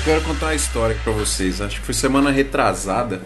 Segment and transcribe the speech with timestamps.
[0.00, 1.60] Eu quero contar uma história aqui pra vocês.
[1.60, 3.20] Acho que foi semana retrasada.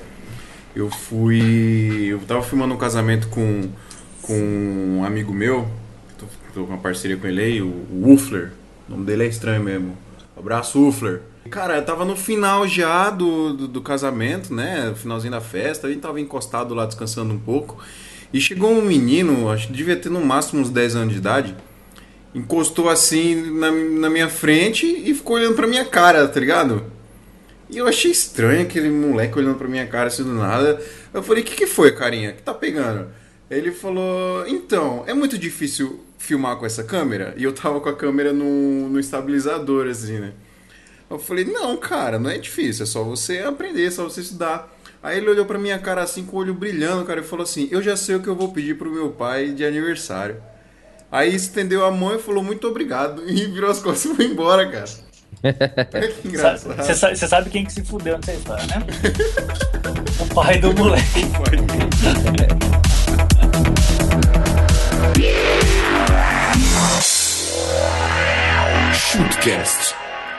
[0.74, 2.06] Eu fui.
[2.08, 3.70] Eu tava filmando um casamento com,
[4.20, 5.68] com um amigo meu.
[6.18, 8.50] Tô, tô com uma parceria com ele aí, o, Uffler.
[8.88, 9.96] O nome dele é estranho mesmo.
[10.36, 11.22] Abraço, Uffler.
[11.48, 14.88] Cara, eu tava no final já do, do, do casamento, né?
[14.88, 15.86] No finalzinho da festa.
[15.86, 17.78] A gente tava encostado lá descansando um pouco.
[18.32, 21.54] E chegou um menino, acho que devia ter no máximo uns 10 anos de idade
[22.34, 26.84] encostou assim na, na minha frente e ficou olhando pra minha cara, tá ligado?
[27.70, 30.82] E eu achei estranho aquele moleque olhando pra minha cara assim do nada.
[31.12, 32.32] Eu falei, o que, que foi, carinha?
[32.32, 33.08] que tá pegando?
[33.50, 37.34] Ele falou, então, é muito difícil filmar com essa câmera?
[37.36, 40.32] E eu tava com a câmera no, no estabilizador, assim, né?
[41.08, 44.72] Eu falei, não, cara, não é difícil, é só você aprender, é só você estudar.
[45.02, 47.68] Aí ele olhou pra minha cara assim, com o olho brilhando, cara, e falou assim,
[47.70, 50.36] eu já sei o que eu vou pedir pro meu pai de aniversário.
[51.14, 53.22] Aí estendeu a mão e falou muito obrigado.
[53.30, 54.84] E virou as costas e foi embora, cara.
[56.20, 56.74] que engraçado.
[56.76, 58.84] Você sabe quem que se fudeu nessa história, né?
[60.18, 61.24] o pai do moleque.
[61.24, 62.64] O pai do moleque.
[68.94, 69.94] Shootcast.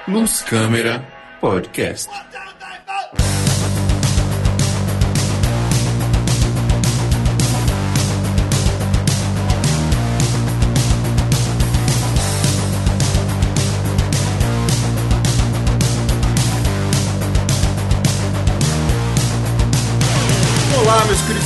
[0.09, 1.05] Luz Câmera
[1.39, 2.11] Podcast.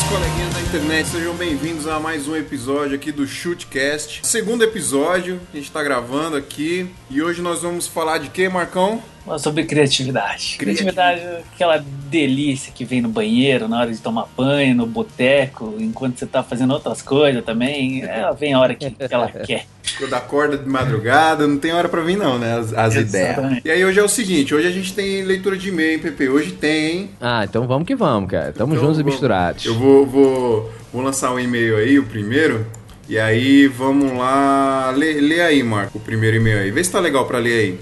[0.10, 4.22] Coleguinhas da internet, sejam bem-vindos a mais um episódio aqui do Shootcast.
[4.24, 9.04] Segundo episódio, a gente tá gravando aqui e hoje nós vamos falar de quê, Marcão?
[9.38, 10.56] Sobre criatividade.
[10.58, 11.22] Criatividade,
[11.54, 16.26] aquela delícia que vem no banheiro, na hora de tomar banho, no boteco, enquanto você
[16.26, 18.04] tá fazendo outras coisas também.
[18.04, 19.66] Ela vem a hora que ela quer.
[19.98, 22.58] Quando acorda de madrugada, não tem hora pra vir, não, né?
[22.58, 23.38] As, as ideias.
[23.66, 26.30] E aí hoje é o seguinte: hoje a gente tem leitura de e-mail, hein, Pepe?
[26.30, 27.10] Hoje tem, hein?
[27.20, 28.54] Ah, então vamos que vamos, cara.
[28.54, 29.66] Tamo então, juntos vou, e misturados.
[29.66, 32.66] Eu vou, vou, vou lançar um e-mail aí, o primeiro.
[33.08, 34.94] E aí, vamos lá.
[34.96, 36.72] Lê, lê aí, Marco, o primeiro e-mail aí.
[36.72, 37.80] Vê se tá legal pra ler aí.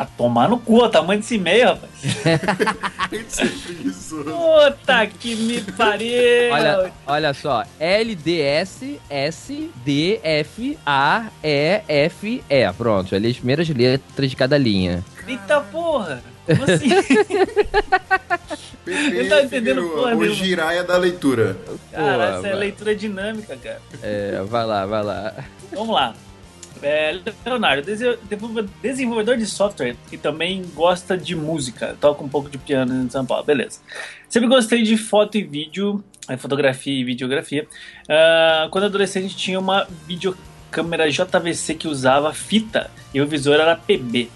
[0.00, 1.90] A tomar no cu, o tamanho desse e-mail, rapaz.
[4.08, 6.52] Puta que me pariu.
[6.52, 9.70] Olha, olha só, LDS S
[10.86, 12.72] A E F E.
[12.72, 15.04] Pronto, ali as primeiras letras de cada linha.
[15.28, 16.22] Eita porra!
[16.46, 16.88] Como assim?
[18.86, 21.58] Não tá entendendo porra O giraia da leitura.
[21.92, 23.82] Cara, essa é leitura dinâmica, cara.
[24.02, 25.34] É, vai lá, vai lá.
[25.70, 26.14] Vamos lá.
[26.82, 27.86] É, Leonardo,
[28.82, 33.24] desenvolvedor de software que também gosta de música, toca um pouco de piano em São
[33.24, 33.80] Paulo, beleza.
[34.28, 37.66] Sempre gostei de foto e vídeo, é, fotografia e videografia.
[38.04, 44.30] Uh, quando adolescente tinha uma videocâmera JVC que usava fita e o visor era PB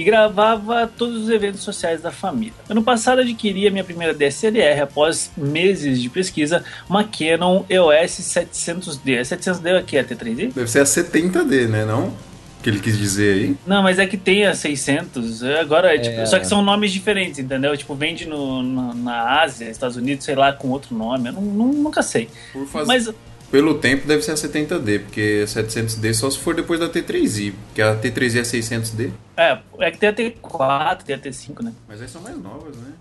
[0.00, 2.54] e gravava todos os eventos sociais da família.
[2.70, 9.18] Ano passado adquiri a minha primeira DSLR após meses de pesquisa, uma Canon EOS 700D.
[9.18, 10.54] A 700D é aqui, a T3i?
[10.54, 12.14] Deve ser a 70D, né, não?
[12.62, 13.56] que ele quis dizer aí?
[13.66, 15.42] Não, mas é que tem a 600.
[15.42, 17.74] Agora, é, tipo, só que são nomes diferentes, entendeu?
[17.74, 21.30] Tipo, vende no, na, na Ásia, Estados Unidos, sei lá, com outro nome.
[21.30, 22.28] Eu não, não, nunca sei.
[22.52, 22.86] Por fazer...
[22.86, 23.10] Mas
[23.50, 27.52] pelo tempo deve ser a 70D, porque a 700D só se for depois da T3i,
[27.66, 29.10] porque a T3i é 600D.
[29.36, 31.72] É, é que tem a T4, tem a T5, né?
[31.88, 32.92] Mas aí são mais novas, né?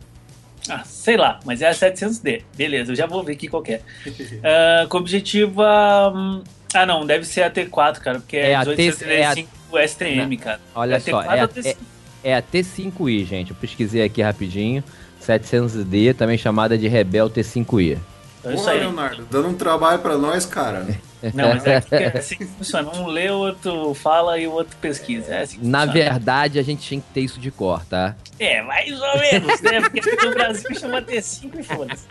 [0.67, 2.43] Ah, sei lá, mas é a 700D.
[2.55, 3.81] Beleza, eu já vou ver aqui qual é.
[4.05, 6.11] uh, com objetivo a...
[6.15, 6.43] Hum,
[6.73, 9.87] ah, não, deve ser a T4, cara, porque é, é a T5 é a...
[9.87, 10.59] STM, cara.
[10.73, 11.77] Olha é só, é a, é,
[12.23, 13.51] é a T5i, gente.
[13.51, 14.83] Eu pesquisei aqui rapidinho.
[15.21, 17.97] 700D, também chamada de Rebel T5i.
[18.39, 18.79] Então, isso aí.
[18.79, 20.87] Leonardo, dando um trabalho para nós, cara.
[21.33, 22.89] Não, mas é, é assim que funciona.
[22.95, 25.33] Um lê, o outro fala e o outro pesquisa.
[25.35, 28.15] É assim Na verdade, a gente tinha que ter isso de cor, tá?
[28.39, 29.81] É, mais ou menos, né?
[29.81, 32.07] Porque no Brasil chama T5 e foda-se.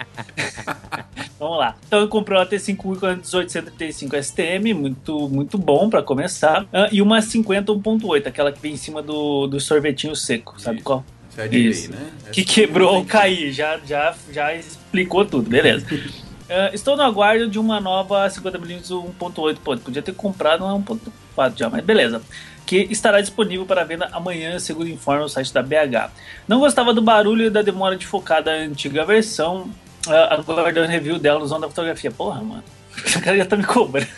[1.40, 1.76] Vamos lá.
[1.86, 6.64] Então eu comprei uma T5 com 1835 STM, muito, muito bom para começar.
[6.64, 10.82] Uh, e uma 50 1.8, aquela que vem em cima do, do sorvetinho seco, sabe
[10.82, 11.02] qual?
[11.46, 11.90] Isso.
[11.90, 12.10] né?
[12.32, 15.86] Que quebrou ou cair, já, já, já explicou tudo, beleza.
[15.92, 18.88] Uh, estou no aguardo de uma nova 50mm
[19.18, 19.58] 1.8.
[19.62, 22.20] Pô, podia ter comprado uma 1.4 já, mas beleza.
[22.66, 26.10] Que estará disponível para venda amanhã, segundo informa o site da BH.
[26.46, 29.70] Não gostava do barulho e da demora de focar da antiga versão.
[30.06, 32.10] Uh, aguardando review dela usando a fotografia.
[32.10, 32.64] Porra, mano.
[33.16, 34.08] O cara já tá me cobrando.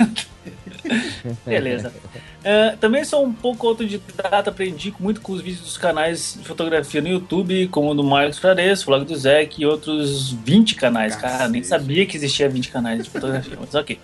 [1.44, 1.92] Beleza.
[2.40, 7.00] Uh, também sou um pouco autodidata, aprendi muito com os vídeos dos canais de fotografia
[7.00, 11.14] no YouTube, como o do Marcos Frares, Vlog do Zé e outros 20 canais.
[11.14, 11.38] Cacete.
[11.38, 13.98] Cara, nem sabia que existia 20 canais de fotografia, mas ok.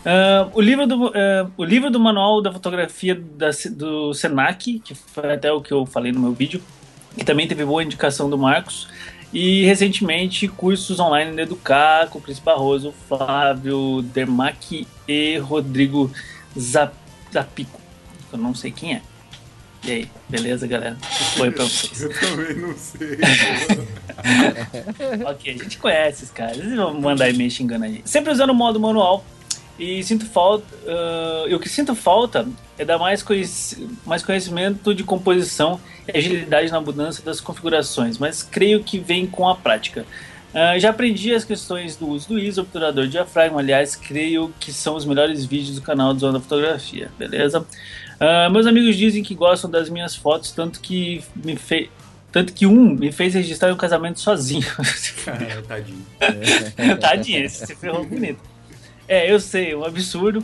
[0.00, 1.12] Uh, o, livro do, uh,
[1.56, 5.84] o livro do manual da fotografia da, do Senac, que foi até o que eu
[5.84, 6.62] falei no meu vídeo,
[7.18, 8.88] que também teve boa indicação do Marcos.
[9.32, 16.10] E recentemente, cursos online no Educar, com o Cris Barroso, Flávio Dermac e Rodrigo
[16.58, 17.80] Zapico.
[18.32, 19.02] Eu não sei quem é.
[19.84, 20.96] E aí, beleza, galera?
[21.36, 22.02] Foi pra vocês.
[22.02, 23.16] Eu também não sei.
[25.24, 26.58] ok, a gente conhece esses caras.
[26.58, 28.08] Eles vão mandar e-mail xingando a gente.
[28.08, 29.24] Sempre usando o modo manual.
[29.80, 30.66] E sinto falta.
[30.84, 32.46] Uh, o que sinto falta
[32.76, 33.48] é dar mais, conhec
[34.04, 39.48] mais conhecimento de composição e agilidade na mudança das configurações, mas creio que vem com
[39.48, 40.04] a prática.
[40.50, 44.70] Uh, já aprendi as questões do uso do ISO, obturador de diafragma, aliás, creio que
[44.70, 47.60] são os melhores vídeos do canal do Zona da Fotografia, beleza?
[47.60, 51.88] Uh, meus amigos dizem que gostam das minhas fotos, tanto que me fez.
[52.30, 54.66] Tanto que um me fez registrar um casamento sozinho.
[55.24, 56.06] Cara, tadinho.
[57.00, 58.49] tadinho, esse se ferrou bonito.
[59.10, 60.40] É, eu sei, um absurdo.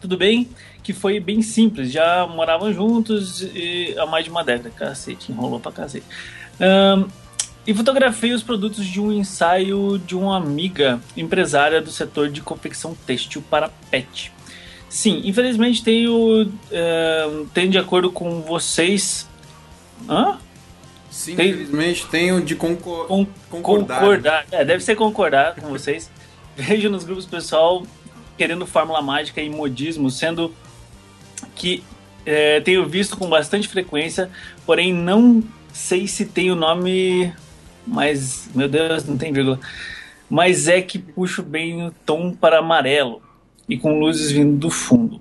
[0.00, 0.48] Tudo bem
[0.82, 4.68] que foi bem simples, já moravam juntos e, há mais de uma década.
[4.68, 6.04] Cacete, enrolou pra cacete.
[6.60, 7.06] Um,
[7.64, 12.96] e fotografei os produtos de um ensaio de uma amiga empresária do setor de confecção
[13.06, 14.32] têxtil para pet.
[14.90, 19.26] Sim, infelizmente tenho, uh, tenho de acordo com vocês.
[20.08, 20.36] Hã?
[21.10, 24.00] Sim, infelizmente tenho de concor con concordar.
[24.00, 24.46] concordar.
[24.50, 26.10] É, deve ser concordar com vocês.
[26.56, 27.84] Vejo nos grupos pessoal
[28.36, 30.54] querendo fórmula mágica e modismo, sendo
[31.54, 31.82] que
[32.26, 34.30] é, tenho visto com bastante frequência,
[34.66, 35.42] porém não
[35.72, 37.32] sei se tem o nome,
[37.86, 39.58] mas meu Deus, não tem vírgula.
[40.28, 43.22] Mas é que puxo bem o tom para amarelo
[43.68, 45.20] e com luzes vindo do fundo.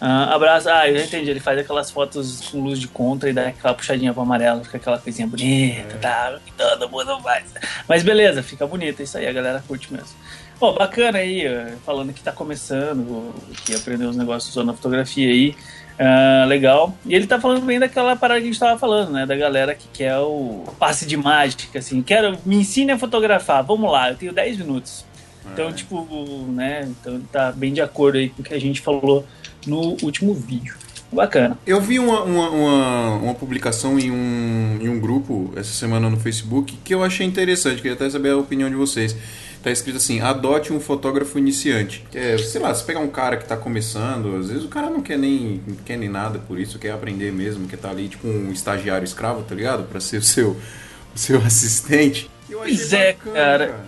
[0.00, 0.68] Uh, abraço.
[0.68, 1.30] Ah, eu já entendi.
[1.30, 4.76] Ele faz aquelas fotos com luz de contra e dá aquela puxadinha pro amarelo, fica
[4.76, 5.98] aquela coisinha bonita, é.
[5.98, 6.38] tá?
[6.56, 7.46] Todo mundo faz.
[7.88, 10.14] Mas beleza, fica bonito isso aí, a galera curte mesmo.
[10.58, 11.44] Pô, bacana aí,
[11.84, 15.54] falando que tá começando, que aprendeu os negócios usando a fotografia aí.
[15.98, 16.94] Uh, legal.
[17.06, 19.24] E ele tá falando bem daquela parada que a gente tava falando, né?
[19.24, 22.02] Da galera que quer o passe de mágica, assim.
[22.02, 23.64] Quero, me ensine a fotografar.
[23.64, 25.06] Vamos lá, eu tenho 10 minutos.
[25.52, 25.72] Então, é.
[25.72, 26.06] tipo,
[26.48, 26.86] né?
[26.86, 29.24] Então ele tá bem de acordo aí com o que a gente falou
[29.66, 30.76] no último vídeo.
[31.10, 31.56] Bacana.
[31.66, 36.18] Eu vi uma, uma, uma, uma, publicação em um, em um grupo essa semana no
[36.18, 39.16] Facebook que eu achei interessante, queria até saber a opinião de vocês.
[39.66, 42.04] Tá escrito assim: adote um fotógrafo iniciante.
[42.14, 45.02] É, sei lá, se pegar um cara que tá começando, às vezes o cara não
[45.02, 48.28] quer nem, não quer nem nada por isso, quer aprender mesmo, quer tá ali tipo
[48.28, 49.82] um estagiário escravo, tá ligado?
[49.88, 52.30] Pra ser o seu, o seu assistente.
[52.48, 53.66] pois é, bacana, cara.
[53.66, 53.84] cara.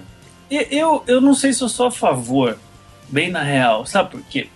[0.51, 2.59] Eu, eu não sei se eu sou a favor,
[3.09, 4.49] bem na real, sabe por quê?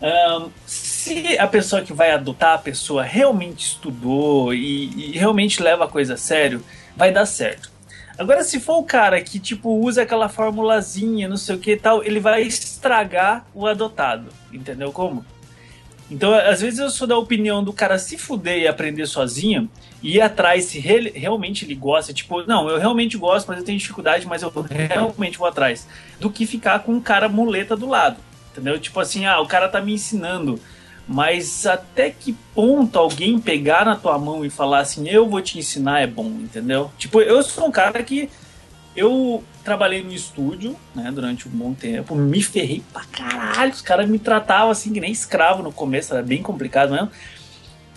[0.00, 5.84] Um, se a pessoa que vai adotar a pessoa realmente estudou e, e, realmente leva
[5.84, 6.64] a coisa a sério,
[6.96, 7.69] vai dar certo.
[8.20, 11.76] Agora, se for o cara que, tipo, usa aquela formulazinha, não sei o que e
[11.78, 14.26] tal, ele vai estragar o adotado.
[14.52, 15.24] Entendeu como?
[16.10, 19.70] Então, às vezes eu sou da opinião do cara se fuder e aprender sozinho,
[20.02, 23.64] e ir atrás se re realmente ele gosta, tipo, não, eu realmente gosto, mas eu
[23.64, 24.52] tenho dificuldade, mas eu
[24.90, 25.88] realmente vou atrás,
[26.20, 28.18] do que ficar com um cara muleta do lado,
[28.52, 28.78] entendeu?
[28.78, 30.60] Tipo assim, ah, o cara tá me ensinando,
[31.12, 35.58] mas até que ponto alguém pegar na tua mão e falar assim, eu vou te
[35.58, 36.88] ensinar é bom, entendeu?
[36.96, 38.30] Tipo, eu sou um cara que
[38.94, 44.08] eu trabalhei no estúdio, né, durante um bom tempo, me ferrei pra caralho, os caras
[44.08, 47.10] me tratavam assim que nem escravo no começo, era bem complicado mesmo.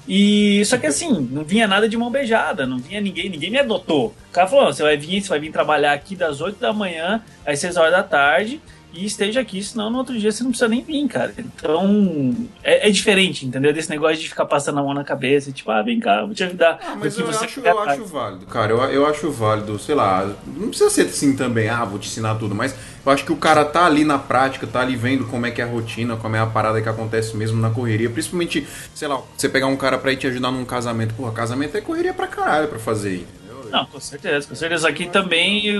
[0.07, 3.59] E só que assim, não vinha nada de mão beijada, não vinha ninguém, ninguém me
[3.59, 4.07] adotou.
[4.07, 7.23] O cara falou: você vai vir, você vai vir trabalhar aqui das 8 da manhã
[7.45, 8.59] às 6 horas da tarde
[8.93, 11.33] e esteja aqui, senão no outro dia você não precisa nem vir, cara.
[11.37, 13.73] Então, é, é, diferente, entendeu?
[13.73, 16.43] Desse negócio de ficar passando a mão na cabeça, tipo, ah, vem cá, vou te
[16.43, 16.79] ajudar.
[16.85, 20.69] Ah, mas eu, acho, eu acho válido, cara, eu, eu acho válido, sei lá, não
[20.69, 23.65] precisa ser assim também, ah, vou te ensinar tudo, mas eu acho que o cara
[23.65, 26.39] tá ali na prática, tá ali vendo como é que é a rotina, como é
[26.39, 30.11] a parada que acontece mesmo na correria, principalmente, sei lá, você pegar um cara pra
[30.11, 33.25] ir te ajudar num casamento, porra, casamento é correria pra caralho pra fazer,
[33.73, 34.87] não, com certeza, com certeza.
[34.87, 35.75] Aqui também,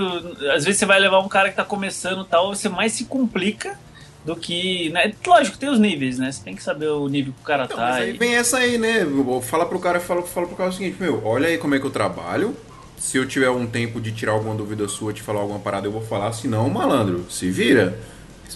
[0.52, 3.78] às vezes você vai levar um cara que tá começando tal, você mais se complica
[4.24, 4.90] do que.
[4.90, 5.14] Né?
[5.24, 6.32] Lógico, tem os níveis, né?
[6.32, 7.90] Você tem que saber o nível que o cara então, tá.
[7.90, 9.06] Mas aí vem essa aí, né?
[9.42, 11.86] Fala pro cara, fala, fala pro cara o seguinte, meu, olha aí como é que
[11.86, 12.56] eu trabalho.
[12.98, 15.92] Se eu tiver um tempo de tirar alguma dúvida sua, te falar alguma parada, eu
[15.92, 16.32] vou falar.
[16.32, 17.96] Se não, malandro, se vira.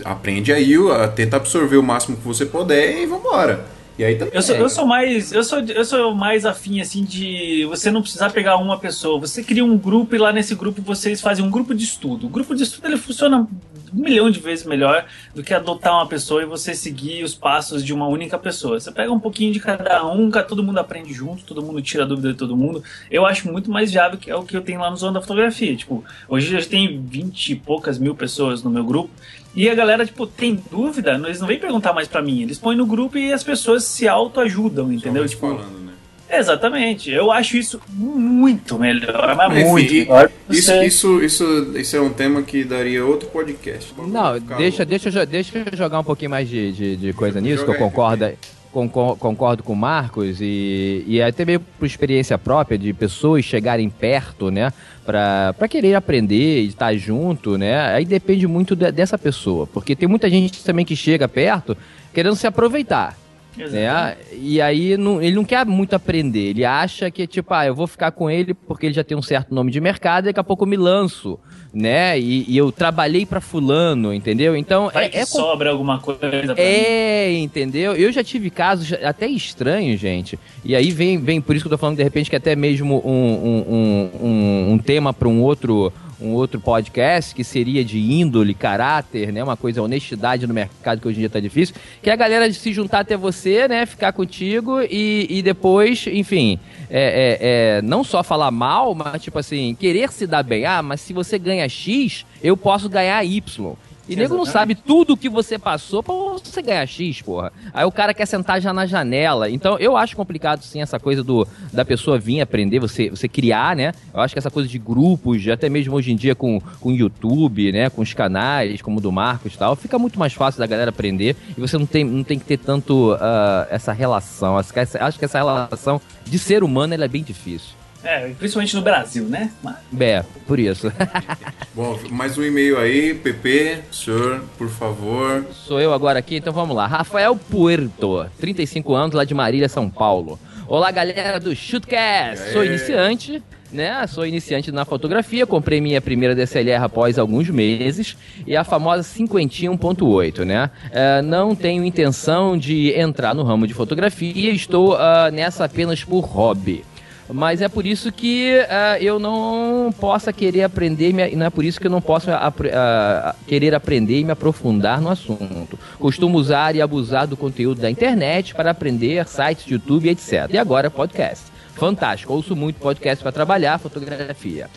[0.04, 0.75] Aprende aí,
[1.14, 3.77] tenta absorver o máximo que você puder e vambora.
[3.99, 4.33] E aí também.
[4.33, 5.33] Eu sou, eu sou mais.
[5.33, 9.19] Eu sou, eu sou mais afim, assim, de você não precisar pegar uma pessoa.
[9.19, 12.26] Você cria um grupo e lá nesse grupo vocês fazem um grupo de estudo.
[12.26, 13.49] O grupo de estudo ele funciona um
[13.93, 17.93] milhão de vezes melhor do que adotar uma pessoa e você seguir os passos de
[17.93, 18.78] uma única pessoa.
[18.78, 22.07] Você pega um pouquinho de cada um, todo mundo aprende junto, todo mundo tira a
[22.07, 22.85] dúvida de todo mundo.
[23.11, 25.21] Eu acho muito mais viável que é o que eu tenho lá no Zona da
[25.21, 25.75] Fotografia.
[25.75, 29.11] Tipo, hoje já tem vinte e poucas mil pessoas no meu grupo.
[29.55, 32.43] E a galera, tipo, tem dúvida, eles não vêm perguntar mais para mim.
[32.43, 35.26] Eles põem no grupo e as pessoas se autoajudam, entendeu?
[35.26, 35.93] Tipo, falando, né?
[36.31, 37.11] Exatamente.
[37.11, 40.31] Eu acho isso muito melhor, mas Enfim, muito melhor.
[40.50, 43.93] Isso, isso, isso, isso é um tema que daria outro podcast.
[43.97, 44.87] Não, deixa, louco.
[44.87, 47.78] deixa, eu deixa eu jogar um pouquinho mais de, de, de coisa nisso, que eu
[47.78, 48.37] Joga aí,
[48.72, 53.44] concordo, concor- concordo com o Marcos e, e até meio por experiência própria de pessoas
[53.44, 54.72] chegarem perto, né,
[55.04, 59.96] pra, pra querer aprender e estar junto, né, aí depende muito de- dessa pessoa, porque
[59.96, 61.76] tem muita gente também que chega perto
[62.12, 63.16] querendo se aproveitar.
[63.56, 63.75] Exatamente.
[63.82, 64.16] Né?
[64.40, 66.50] E aí não- ele não quer muito aprender.
[66.50, 69.22] Ele acha que, tipo, ah, eu vou ficar com ele porque ele já tem um
[69.22, 71.37] certo nome de mercado e daqui a pouco eu me lanço,
[71.78, 72.18] né?
[72.18, 74.56] E, e eu trabalhei pra fulano, entendeu?
[74.56, 76.54] Então Vai é, que é sobra alguma coisa pra mim.
[76.56, 77.94] é, entendeu?
[77.94, 80.38] Eu já tive casos até estranhos, gente.
[80.64, 83.00] E aí vem, vem por isso que eu tô falando de repente que até mesmo
[83.06, 87.98] um, um, um, um, um tema para um outro um outro podcast que seria de
[87.98, 89.42] índole, caráter, né?
[89.42, 91.75] Uma coisa, honestidade no mercado que hoje em dia tá difícil.
[92.02, 93.87] Que é a galera de se juntar até você, né?
[93.87, 96.58] Ficar contigo e, e depois, enfim,
[96.90, 97.38] é, é,
[97.78, 100.64] é, não só falar mal, mas tipo assim, querer se dar bem.
[100.64, 103.76] Ah, mas se você ganha X, eu posso ganhar Y.
[104.08, 107.52] E nego não sabe tudo que você passou pra você ganhar X, porra.
[107.72, 109.50] Aí o cara quer sentar já na janela.
[109.50, 113.76] Então eu acho complicado sim essa coisa do da pessoa vir aprender, você, você criar,
[113.76, 113.92] né?
[114.12, 117.70] Eu acho que essa coisa de grupos, até mesmo hoje em dia com o YouTube,
[117.72, 117.90] né?
[117.90, 120.90] Com os canais, como o do Marcos e tal, fica muito mais fácil da galera
[120.90, 124.56] aprender e você não tem, não tem que ter tanto ah, essa relação.
[124.56, 127.77] Acho que essa, acho que essa relação de ser humano é bem difícil.
[128.02, 129.50] É, principalmente no Brasil, né?
[129.62, 130.93] Mas- É, por isso.
[131.75, 135.45] Bom, mais um e-mail aí, PP, senhor, por favor.
[135.52, 136.87] Sou eu agora aqui, então vamos lá.
[136.87, 140.38] Rafael Puerto, 35 anos, lá de Marília, São Paulo.
[140.67, 142.52] Olá, galera do Shootcast.
[142.52, 144.07] Sou iniciante, né?
[144.07, 145.47] Sou iniciante na fotografia.
[145.47, 150.71] Comprei minha primeira DSLR após alguns meses e a famosa 51.8, né?
[150.93, 154.50] Eh, não tenho intenção de entrar no ramo de fotografia.
[154.52, 156.85] Estou ah, nessa apenas por hobby.
[157.30, 161.64] Mas é por isso que ah, eu não possa querer aprender, me- não é por
[161.64, 165.78] isso que eu não posso ah, querer aprender e me aprofundar no assunto.
[165.99, 170.49] Costumo usar e abusar do conteúdo da internet para aprender, sites YouTube, etc.
[170.50, 171.44] E agora podcast.
[171.75, 174.68] Fantástico, ouço muito podcast para trabalhar fotografia.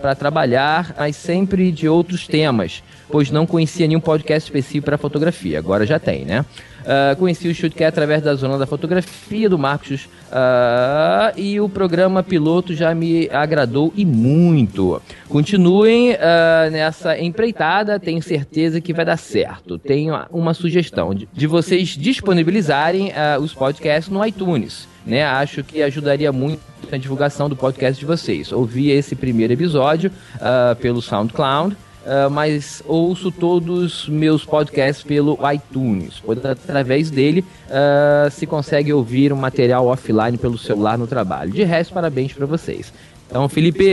[0.00, 5.58] Para trabalhar, mas sempre de outros temas, pois não conhecia nenhum podcast específico para fotografia.
[5.58, 6.44] Agora já tem, né?
[6.90, 12.22] Ah, conheci o Shootcast através da zona da fotografia do Marcos ah, e o programa
[12.22, 15.02] piloto já me agradou e muito.
[15.28, 19.78] Continuem ah, nessa empreitada, tenho certeza que vai dar certo.
[19.78, 24.88] Tenho uma sugestão de, de vocês disponibilizarem ah, os podcasts no iTunes.
[25.06, 28.52] Né, acho que ajudaria muito na divulgação do podcast de vocês.
[28.52, 36.20] Ouvi esse primeiro episódio ah, pelo SoundCloud, ah, mas ouço todos meus podcasts pelo iTunes.
[36.24, 41.50] Pois através dele ah, se consegue ouvir um material offline pelo celular no trabalho.
[41.50, 42.92] De resto, parabéns para vocês.
[43.30, 43.84] Então, Felipe,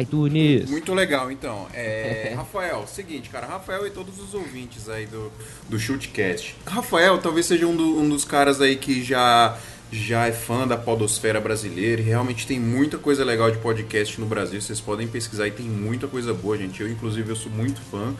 [0.00, 0.70] iTunes.
[0.70, 1.66] Muito legal, então.
[1.74, 5.30] É, Rafael, seguinte, cara, Rafael e todos os ouvintes aí do,
[5.68, 6.56] do Shootcast.
[6.66, 9.58] Rafael talvez seja um, do- um dos caras aí que já,
[9.90, 14.26] já é fã da podosfera brasileira e realmente tem muita coisa legal de podcast no
[14.26, 14.60] Brasil.
[14.60, 16.80] Vocês podem pesquisar e tem muita coisa boa, gente.
[16.82, 18.14] Eu, inclusive, eu sou muito fã.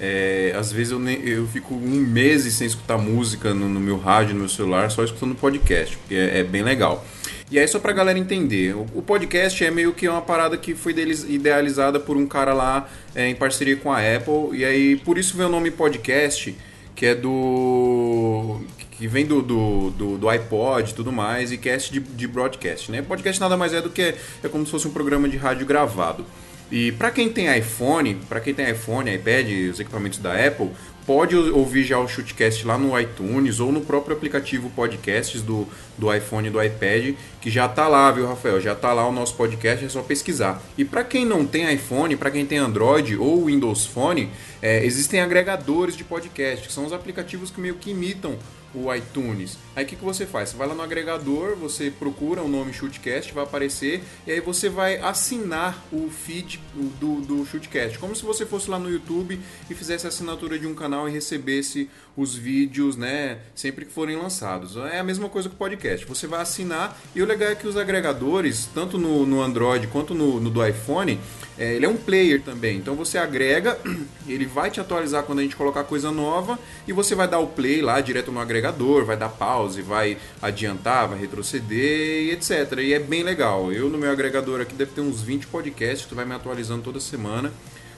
[0.00, 3.98] É, às vezes eu, nem- eu fico um mês sem escutar música no, no meu
[3.98, 7.04] rádio, no meu celular, só escutando podcast, porque é, é bem legal.
[7.50, 10.74] E aí, só pra galera entender, o, o podcast é meio que uma parada que
[10.74, 14.96] foi deles- idealizada por um cara lá é, em parceria com a Apple, e aí
[14.96, 16.56] por isso vem o nome podcast,
[16.96, 18.60] que é do.
[19.02, 22.92] Que vem do, do, do, do iPod e tudo mais, e cast de, de broadcast,
[22.92, 23.02] né?
[23.02, 26.24] Podcast nada mais é do que é como se fosse um programa de rádio gravado.
[26.70, 30.70] E para quem tem iPhone, para quem tem iPhone, iPad, os equipamentos da Apple,
[31.04, 35.66] pode ou- ouvir já o Shootcast lá no iTunes ou no próprio aplicativo Podcasts do,
[35.98, 38.60] do iPhone e do iPad, que já tá lá, viu, Rafael?
[38.60, 40.62] Já tá lá o nosso podcast, é só pesquisar.
[40.78, 44.30] E para quem não tem iPhone, para quem tem Android ou Windows Phone,
[44.62, 48.38] é, existem agregadores de podcast, que são os aplicativos que meio que imitam
[48.74, 49.58] o iTunes.
[49.74, 50.50] Aí o que, que você faz?
[50.50, 54.68] Você vai lá no agregador, você procura o nome Shootcast, vai aparecer, e aí você
[54.68, 56.60] vai assinar o feed
[57.00, 57.98] do, do Shootcast.
[57.98, 61.12] Como se você fosse lá no YouTube e fizesse a assinatura de um canal e
[61.12, 64.76] recebesse os vídeos, né, sempre que forem lançados.
[64.76, 66.04] É a mesma coisa que o podcast.
[66.06, 70.14] Você vai assinar, e o legal é que os agregadores, tanto no, no Android quanto
[70.14, 71.18] no, no do iPhone,
[71.58, 72.76] é, ele é um player também.
[72.76, 73.78] Então você agrega,
[74.26, 77.46] ele vai te atualizar quando a gente colocar coisa nova e você vai dar o
[77.46, 82.78] play lá direto no agregador, vai dar pause, vai adiantar, vai retroceder e etc.
[82.78, 83.72] E é bem legal.
[83.72, 87.00] Eu no meu agregador aqui deve ter uns 20 podcasts, tu vai me atualizando toda
[87.00, 87.52] semana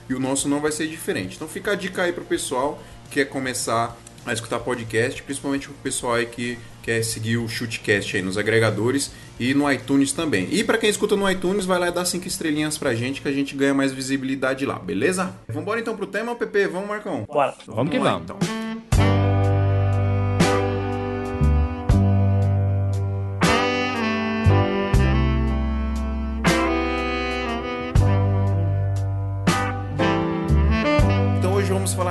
[0.09, 1.35] e o nosso não vai ser diferente.
[1.35, 5.73] Então fica a dica aí pro pessoal que quer começar a escutar podcast, principalmente o
[5.73, 10.47] pessoal aí que quer seguir o Shootcast aí nos agregadores e no iTunes também.
[10.51, 13.27] E para quem escuta no iTunes, vai lá e dá cinco estrelinhas pra gente que
[13.27, 15.35] a gente ganha mais visibilidade lá, beleza?
[15.47, 17.25] Vamos então pro tema, PP, vamos Marcão?
[17.27, 17.53] Bora.
[17.67, 18.23] Vamos que vamos.
[18.23, 18.64] Então.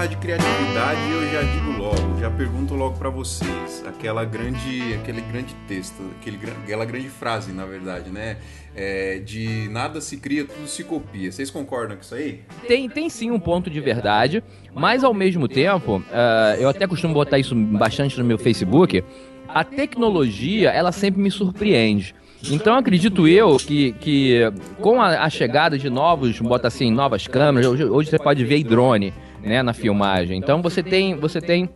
[0.04, 5.20] Falar de criatividade, eu já digo logo, já pergunto logo para vocês, aquela grande, aquele
[5.20, 8.37] grande texto, aquele, aquela grande frase, na verdade, né?
[8.76, 11.30] É, de nada se cria, tudo se copia.
[11.30, 12.42] Vocês concordam com isso aí?
[12.66, 14.42] Tem, tem sim um ponto de verdade,
[14.75, 19.02] mas ao mesmo tempo, uh, eu até costumo botar isso bastante no meu Facebook.
[19.49, 22.14] A tecnologia, ela sempre me surpreende.
[22.50, 24.40] Então acredito eu que, que
[24.80, 28.62] com a, a, chegada de novos, bota assim, novas câmeras, hoje, hoje você pode ver
[28.64, 30.38] drone né, na filmagem.
[30.38, 31.68] Então você tem, você tem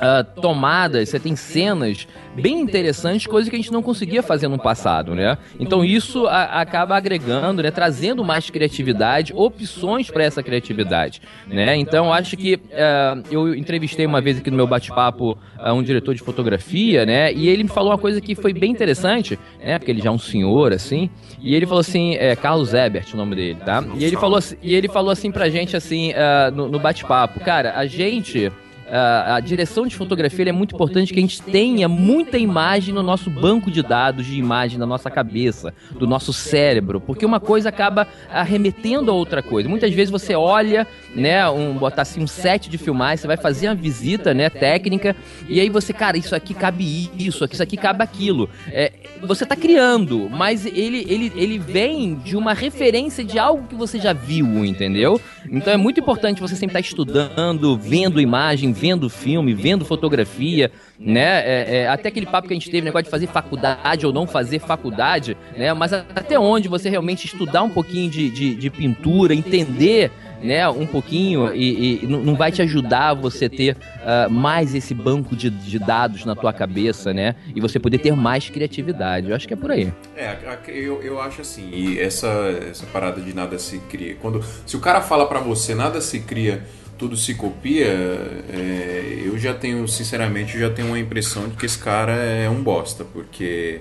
[0.00, 4.58] uh, tomadas, você tem cenas bem interessantes, coisas que a gente não conseguia fazer no
[4.58, 5.36] passado, né?
[5.58, 11.76] Então isso a, acaba agregando, né, trazendo mais criatividade, opções para essa criatividade, né?
[11.76, 16.14] Então acho que uh, eu entrevistei uma vez aqui no meu bate-papo uh, um diretor
[16.14, 17.32] de fotografia, né?
[17.32, 19.78] E ele me falou uma coisa que foi bem interessante, né?
[19.78, 23.16] Porque ele já é um senhor assim, e ele falou assim, é Carlos Ebert, o
[23.16, 23.84] nome dele, tá?
[23.96, 27.74] E ele falou, e ele falou assim pra gente assim uh, no, no bate-papo, cara,
[27.76, 28.50] a gente
[28.90, 33.02] a, a direção de fotografia é muito importante que a gente tenha muita imagem no
[33.02, 37.68] nosso banco de dados de imagem da nossa cabeça, do nosso cérebro, porque uma coisa
[37.68, 39.68] acaba arremetendo a outra coisa.
[39.68, 43.68] Muitas vezes você olha, né, um botar assim um set de filmagem, você vai fazer
[43.68, 45.14] uma visita, né, técnica,
[45.48, 48.48] e aí você, cara, isso aqui cabe isso, isso aqui cabe aquilo.
[48.68, 48.92] É,
[49.22, 53.98] você está criando, mas ele, ele, ele vem de uma referência de algo que você
[53.98, 55.20] já viu, entendeu?
[55.50, 61.40] Então é muito importante você sempre estar estudando, vendo imagem, vendo filme, vendo fotografia, né?
[61.44, 64.26] É, é, até aquele papo que a gente teve, negócio de fazer faculdade ou não
[64.26, 65.72] fazer faculdade, né?
[65.74, 70.10] Mas até onde você realmente estudar um pouquinho de, de, de pintura, entender
[70.42, 75.36] né, um pouquinho e, e, não vai te ajudar você ter uh, mais esse banco
[75.36, 77.34] de, de, dados na tua cabeça, né?
[77.54, 79.28] E você poder ter mais criatividade.
[79.28, 79.92] Eu acho que é por aí.
[80.16, 80.38] É,
[80.68, 82.28] eu, eu acho assim, e essa,
[82.70, 84.16] essa parada de nada se cria.
[84.16, 86.62] Quando, se o cara fala para você nada se cria
[87.00, 91.78] tudo se copia, é, eu já tenho, sinceramente, já tenho uma impressão de que esse
[91.78, 93.80] cara é um bosta, porque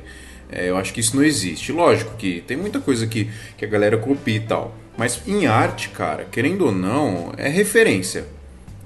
[0.50, 1.74] é, eu acho que isso não existe.
[1.74, 5.90] Lógico que tem muita coisa que, que a galera copia e tal, mas em arte,
[5.90, 8.26] cara, querendo ou não, é referência.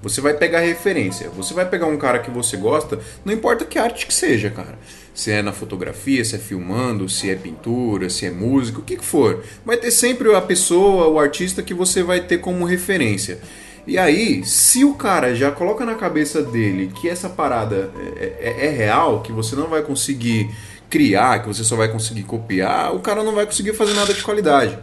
[0.02, 3.78] Você vai pegar referência, você vai pegar um cara que você gosta, não importa que
[3.78, 4.80] arte que seja, cara.
[5.14, 8.98] Se é na fotografia, se é filmando, se é pintura, se é música, o que,
[8.98, 9.44] que for.
[9.64, 13.40] Vai ter sempre a pessoa, o artista que você vai ter como referência.
[13.86, 18.66] E aí, se o cara já coloca na cabeça dele que essa parada é, é,
[18.68, 20.50] é, real, que você não vai conseguir
[20.90, 24.24] criar, que você só vai conseguir copiar, o cara não vai conseguir fazer nada de
[24.24, 24.78] qualidade.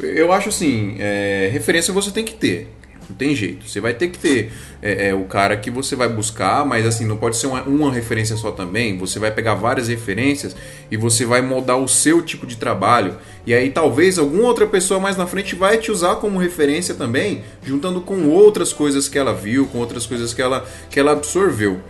[0.00, 2.77] Eu acho assim, é, referência você tem que ter.
[3.08, 3.68] Não tem jeito.
[3.68, 7.06] Você vai ter que ter é, é, o cara que você vai buscar, mas assim,
[7.06, 8.98] não pode ser uma, uma, referência só também.
[8.98, 10.54] Você vai pegar várias referências
[10.90, 13.16] e você vai moldar o seu tipo de trabalho.
[13.46, 17.42] E aí talvez alguma outra pessoa mais na frente vai te usar como referência também,
[17.64, 21.80] juntando com outras coisas que ela viu, com outras coisas que ela, que ela absorveu.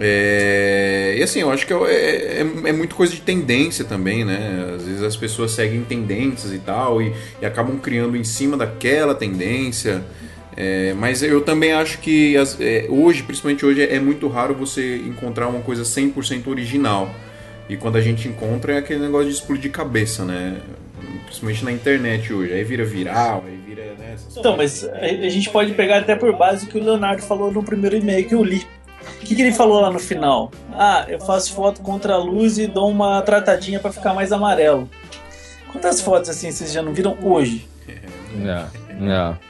[0.00, 4.74] É, e assim, eu acho que é, é, é, muito coisa de tendência também, né?
[4.76, 9.14] Às vezes as pessoas seguem tendências e tal e, e acabam criando em cima daquela
[9.14, 10.04] tendência.
[10.60, 14.96] É, mas eu também acho que as, é, hoje, principalmente hoje, é muito raro você
[14.96, 17.08] encontrar uma coisa 100% original.
[17.68, 20.56] E quando a gente encontra é aquele negócio de explodir cabeça, né?
[21.26, 22.52] Principalmente na internet hoje.
[22.52, 23.82] Aí vira viral, aí vira.
[23.96, 27.52] Né, então, mas a gente pode pegar até por base o que o Leonardo falou
[27.52, 28.66] no primeiro e-mail que eu li.
[29.14, 30.50] O que, que, ele falou lá no final?
[30.72, 34.90] Ah, eu faço foto contra a luz e dou uma tratadinha para ficar mais amarelo.
[35.70, 37.68] Quantas fotos assim vocês já não viram hoje?
[38.34, 38.68] Não,
[38.98, 39.47] não.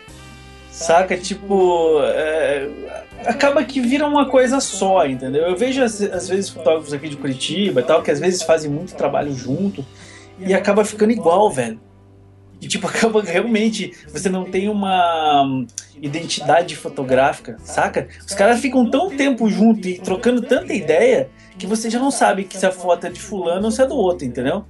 [0.79, 1.17] Saca?
[1.17, 2.01] Tipo.
[2.03, 2.69] É,
[3.27, 5.43] acaba que vira uma coisa só, entendeu?
[5.43, 8.71] Eu vejo às, às, vezes fotógrafos aqui de Curitiba e tal, que às vezes fazem
[8.71, 9.85] muito trabalho junto
[10.38, 11.81] e acaba ficando igual, velho.
[12.61, 13.93] E tipo, acaba realmente.
[14.12, 15.67] Você não tem uma
[16.01, 18.07] identidade fotográfica, saca?
[18.25, 22.47] Os caras ficam tão tempo junto e trocando tanta ideia que você já não sabe
[22.51, 24.64] se a foto é de fulano ou se é do outro, entendeu?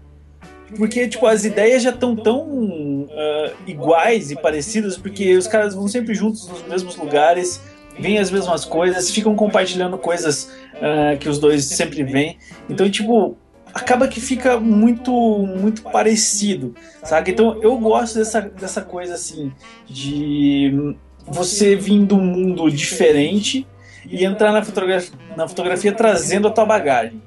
[0.77, 5.89] Porque, tipo, as ideias já estão tão, uh, iguais e parecidas, porque os caras vão
[5.89, 7.61] sempre juntos nos mesmos lugares,
[7.99, 12.39] veem as mesmas coisas, ficam compartilhando coisas uh, que os dois sempre veem.
[12.69, 13.37] Então, tipo,
[13.73, 17.31] acaba que fica muito muito parecido, sabe?
[17.31, 19.53] Então, eu gosto dessa, dessa coisa, assim,
[19.87, 20.95] de
[21.27, 23.67] você vir de um mundo diferente
[24.11, 27.21] e entrar na fotografia, na fotografia trazendo a tua bagagem.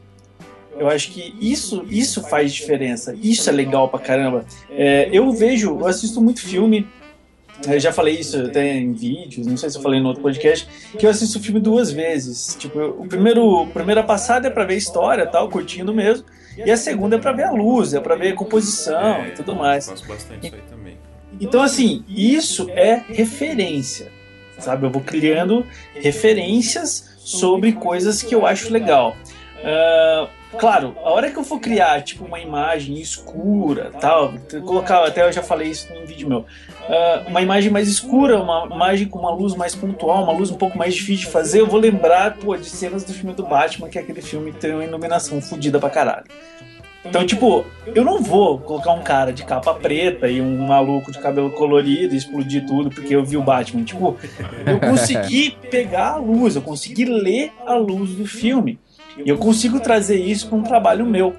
[0.78, 3.16] Eu acho que isso, isso faz diferença.
[3.22, 4.46] Isso é legal pra caramba.
[4.70, 6.88] É, eu vejo, eu assisto muito filme.
[7.68, 10.68] Eu já falei isso até em vídeos, não sei se eu falei no outro podcast,
[10.98, 12.56] que eu assisto o filme duas vezes.
[12.58, 16.26] Tipo, o primeiro, a primeira passada é pra ver a história, tal, curtindo mesmo.
[16.58, 19.32] E a segunda é pra ver a luz, é pra ver a composição é, e
[19.32, 19.88] tudo mais.
[19.88, 20.98] Eu bastante isso aí também.
[21.40, 24.12] Então, assim, isso é referência.
[24.58, 24.86] Sabe?
[24.86, 29.16] Eu vou criando referências sobre coisas que eu acho legal.
[29.60, 34.34] Uh, Claro, a hora que eu for criar, tipo, uma imagem escura, tal,
[34.66, 38.68] colocar, até eu já falei isso num vídeo meu, uh, uma imagem mais escura, uma
[38.70, 41.68] imagem com uma luz mais pontual, uma luz um pouco mais difícil de fazer, eu
[41.68, 44.74] vou lembrar, pô, de cenas do filme do Batman, que é aquele filme que tem
[44.74, 46.26] uma iluminação fodida pra caralho.
[47.04, 51.18] Então, tipo, eu não vou colocar um cara de capa preta e um maluco de
[51.18, 53.84] cabelo colorido e explodir tudo porque eu vi o Batman.
[53.84, 54.18] Tipo,
[54.68, 58.80] eu consegui pegar a luz, eu consegui ler a luz do filme.
[59.18, 61.36] E eu consigo trazer isso para um trabalho meu.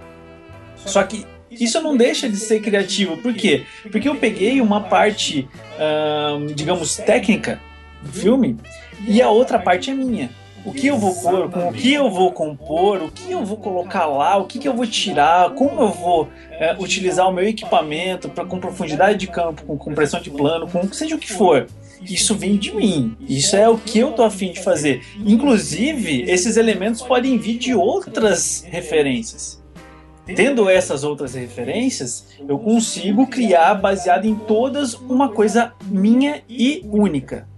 [0.77, 3.17] Só que isso não deixa de ser criativo.
[3.17, 3.65] Por quê?
[3.91, 5.49] Porque eu peguei uma parte,
[6.55, 7.61] digamos, técnica
[8.03, 8.57] do filme
[9.07, 10.31] e a outra parte é minha.
[10.65, 14.07] O que eu vou pôr, o que eu vou compor, o que eu vou colocar
[14.07, 18.29] lá, o que, que eu vou tirar, como eu vou é, utilizar o meu equipamento
[18.29, 21.67] pra, com profundidade de campo, com compressão de plano, com seja o que for
[22.09, 23.17] isso vem de mim.
[23.29, 25.03] Isso é o que eu tô afim de fazer.
[25.25, 29.63] Inclusive, esses elementos podem vir de outras referências.
[30.25, 37.49] Tendo essas outras referências, eu consigo criar baseado em todas uma coisa minha e única.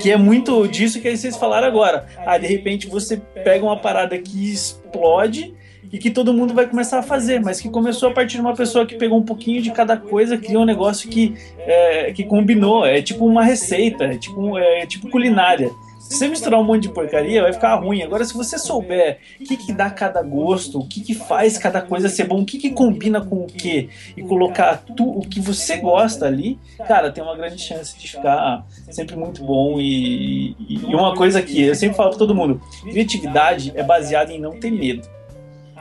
[0.00, 2.06] Que é muito disso que vocês falaram agora.
[2.24, 5.52] Ah, de repente você pega uma parada que explode
[5.92, 8.54] e que todo mundo vai começar a fazer, mas que começou a partir de uma
[8.54, 12.86] pessoa que pegou um pouquinho de cada coisa, criou um negócio que, é, que combinou.
[12.86, 15.70] É tipo uma receita, é tipo, é tipo culinária.
[16.10, 18.02] Se você misturar um monte de porcaria, vai ficar ruim.
[18.02, 21.80] Agora, se você souber o que, que dá cada gosto, o que, que faz cada
[21.80, 25.38] coisa ser bom, o que, que combina com o que, e colocar tu, o que
[25.38, 29.80] você gosta ali, cara, tem uma grande chance de ficar sempre muito bom.
[29.80, 34.40] E, e uma coisa que eu sempre falo pra todo mundo: criatividade é baseada em
[34.40, 35.19] não ter medo.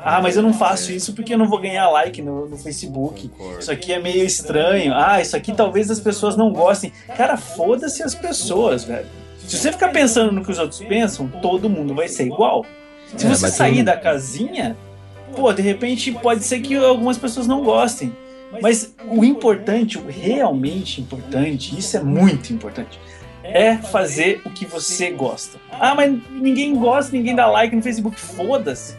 [0.04, 3.30] Ah, mas eu não faço isso porque eu não vou ganhar like no, no Facebook.
[3.60, 4.94] Isso aqui é meio estranho.
[4.96, 6.92] Ah, isso aqui talvez as pessoas não gostem.
[7.16, 9.06] Cara, foda-se as pessoas, velho.
[9.40, 12.66] Se você ficar pensando no que os outros pensam, todo mundo vai ser igual.
[13.18, 14.78] Se é, você sair da casinha,
[15.36, 18.16] pô, de repente pode ser que algumas pessoas não gostem.
[18.62, 23.00] Mas o importante, o realmente importante, isso é muito importante
[23.54, 25.58] é fazer o que você gosta.
[25.72, 28.20] Ah, mas ninguém gosta, ninguém dá like no Facebook.
[28.20, 28.96] Foda-se.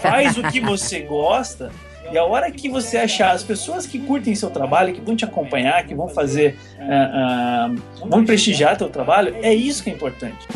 [0.00, 1.70] Faz o que você gosta.
[2.10, 5.24] E a hora que você achar as pessoas que curtem seu trabalho, que vão te
[5.24, 10.46] acompanhar, que vão fazer, uh, uh, vão prestigiar teu trabalho, é isso que é importante.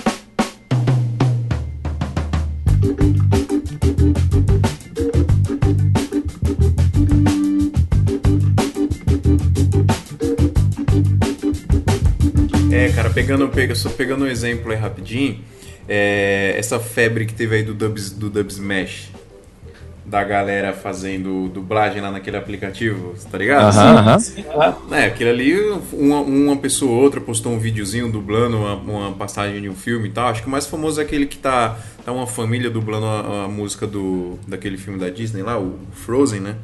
[13.15, 15.41] Pegando, pega, só pegando um exemplo aí rapidinho,
[15.89, 19.11] é, essa febre que teve aí do Dub, do Dub Smash,
[20.05, 23.77] da galera fazendo dublagem lá naquele aplicativo, tá ligado?
[23.77, 25.55] Aham, uh -huh, É, aquilo ali,
[25.93, 30.09] uma, uma pessoa ou outra postou um videozinho dublando uma, uma, passagem de um filme
[30.09, 30.29] e tal.
[30.29, 33.49] Acho que o mais famoso é aquele que tá, tá uma família dublando a, a
[33.49, 36.55] música do, daquele filme da Disney lá, o Frozen, né?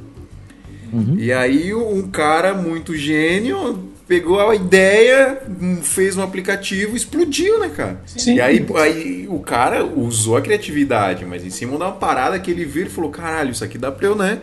[0.90, 1.16] Uhum.
[1.18, 5.42] E aí um cara muito gênio pegou a ideia,
[5.82, 8.00] fez um aplicativo, explodiu, né, cara?
[8.06, 8.34] Sim.
[8.34, 12.50] E aí, aí o cara usou a criatividade, mas em cima de uma parada que
[12.50, 14.40] ele viu e falou: caralho, isso aqui dá pra eu, né?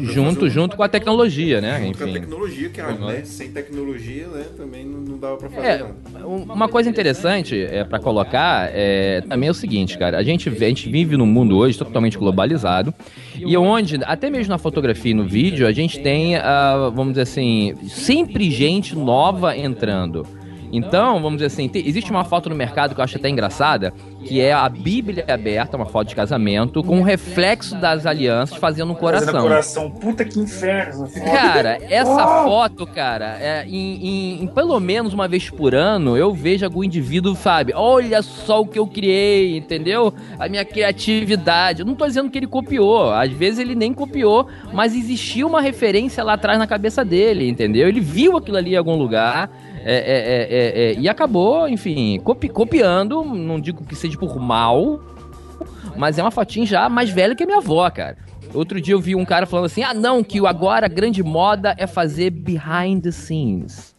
[0.00, 1.78] Junto, junto com a tecnologia, né?
[1.78, 2.04] Junto Enfim.
[2.04, 3.06] com a tecnologia, que uhum.
[3.06, 3.22] né?
[3.24, 6.26] sem tecnologia, né, também não, não dava pra fazer é, nada.
[6.26, 10.18] Uma coisa interessante é, para colocar é, também é o seguinte, cara.
[10.18, 12.92] A gente, a gente vive num mundo hoje totalmente globalizado
[13.36, 17.22] e onde, até mesmo na fotografia e no vídeo, a gente tem, uh, vamos dizer
[17.22, 20.26] assim, sempre gente nova entrando.
[20.72, 23.92] Então, vamos dizer assim, tem, existe uma foto no mercado que eu acho até engraçada,
[24.24, 28.56] que é a Bíblia aberta, uma foto de casamento, com o um reflexo das alianças
[28.56, 29.32] fazendo um coração.
[29.32, 31.08] Fazendo coração, puta que inferno.
[31.24, 36.32] Cara, essa foto, cara, é, em, em, em, pelo menos uma vez por ano, eu
[36.32, 40.12] vejo algum indivíduo, sabe, olha só o que eu criei, entendeu?
[40.38, 41.80] A minha criatividade.
[41.80, 45.60] Eu não tô dizendo que ele copiou, às vezes ele nem copiou, mas existia uma
[45.60, 47.88] referência lá atrás na cabeça dele, entendeu?
[47.88, 49.50] Ele viu aquilo ali em algum lugar
[49.84, 54.38] é é, é, é, é, e acabou, enfim, copi copiando, não digo que seja por
[54.40, 55.00] mal,
[55.96, 58.16] mas é uma fotinha já mais velha que a minha avó, cara.
[58.54, 61.74] Outro dia eu vi um cara falando assim: ah, não, que agora a grande moda
[61.76, 63.94] é fazer behind the scenes.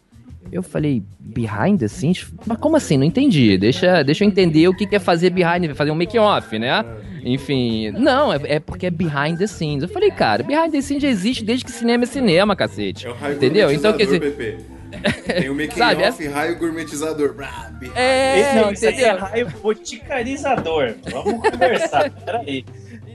[0.50, 2.32] Eu falei, behind the scenes?
[2.46, 2.96] Mas como assim?
[2.96, 3.58] Não entendi.
[3.58, 6.84] Deixa, deixa eu entender o que é fazer behind, fazer um make-off, né?
[7.24, 9.82] Enfim, não, é, é, porque é behind the scenes.
[9.82, 13.06] Eu falei, cara, behind the scenes já existe desde que cinema é cinema, cacete.
[13.06, 13.72] É o Entendeu?
[13.72, 14.75] Então, quer dizer.
[14.96, 15.32] Pepe.
[15.34, 17.34] Tem o make-off e raio gourmetizador.
[17.94, 20.94] É, não, isso aqui é raio boticarizador.
[21.10, 22.64] Vamos conversar, peraí.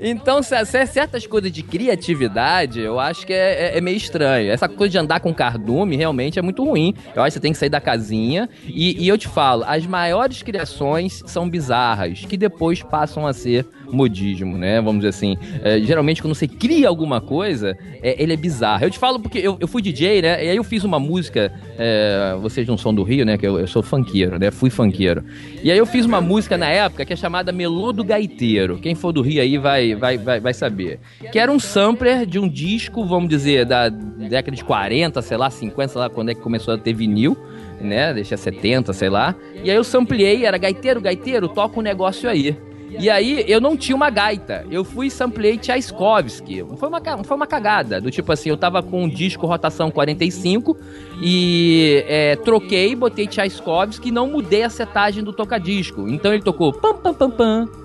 [0.01, 4.51] Então, é certas coisas de criatividade, eu acho que é, é, é, meio estranho.
[4.51, 6.95] Essa coisa de andar com cardume realmente é muito ruim.
[7.15, 8.49] Eu acho que você tem que sair da casinha.
[8.65, 13.67] E, e eu te falo, as maiores criações são bizarras, que depois passam a ser
[13.91, 14.81] modismo, né?
[14.81, 15.37] Vamos dizer assim.
[15.63, 18.85] É, geralmente, quando você cria alguma coisa, é, ele é bizarro.
[18.85, 20.45] Eu te falo porque eu, eu fui DJ, né?
[20.45, 21.51] E aí eu fiz uma música.
[21.77, 23.37] É, vocês não são do Rio, né?
[23.37, 24.51] Que eu, eu sou funkeiro, né?
[24.51, 25.23] Fui funkeiro.
[25.63, 28.77] E aí eu fiz uma música na época que é chamada Melô do Gaiteiro.
[28.79, 30.99] Quem for do Rio aí vai, vai, vai, vai saber.
[31.31, 35.49] Que era um sampler de um disco, vamos dizer, da década de 40, sei lá,
[35.49, 37.37] 50, sei lá, quando é que começou a ter vinil
[37.81, 38.13] né?
[38.13, 39.35] Deixa 70, sei lá.
[39.63, 42.55] E aí eu sampliei, era gaiteiro, gaiteiro, toca um negócio aí.
[42.99, 44.65] E aí eu não tinha uma gaita.
[44.69, 46.65] Eu fui e samplei Tchaikovsky.
[46.75, 48.01] Foi uma, foi uma cagada.
[48.01, 50.77] Do tipo assim, eu tava com um disco rotação 45
[51.21, 56.07] e é, troquei, botei Tchaikovsky e não mudei a setagem do tocadisco.
[56.09, 57.80] Então ele tocou pam pam pam pam.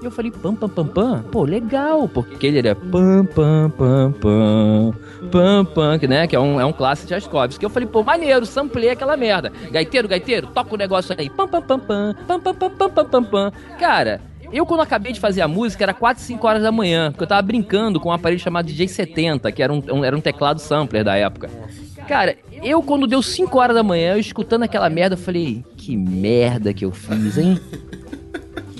[0.00, 1.22] E eu falei, pam, pam, pam, pam.
[1.30, 4.94] Pô, legal, porque ele era pam, pam, pam, pam,
[5.30, 6.26] pam, pam, né?
[6.26, 7.62] Que é um, é um clássico de Tchaikovsky.
[7.62, 9.52] Eu falei, pô, maneiro, samplei aquela merda.
[9.70, 11.28] Gaiteiro, gaiteiro, toca o negócio aí.
[11.28, 13.52] Pam, pam, pam, pam, pam, pam, pam, pam, pam, pam, pam.
[13.78, 17.22] Cara, eu, quando acabei de fazer a música, era 4, 5 horas da manhã, porque
[17.22, 20.60] eu tava brincando com um aparelho chamado DJ70, que era um, um, era um teclado
[20.60, 21.50] sampler da época.
[22.08, 25.96] Cara, eu, quando deu 5 horas da manhã, eu escutando aquela merda, eu falei, que
[25.96, 27.60] merda que eu fiz, hein?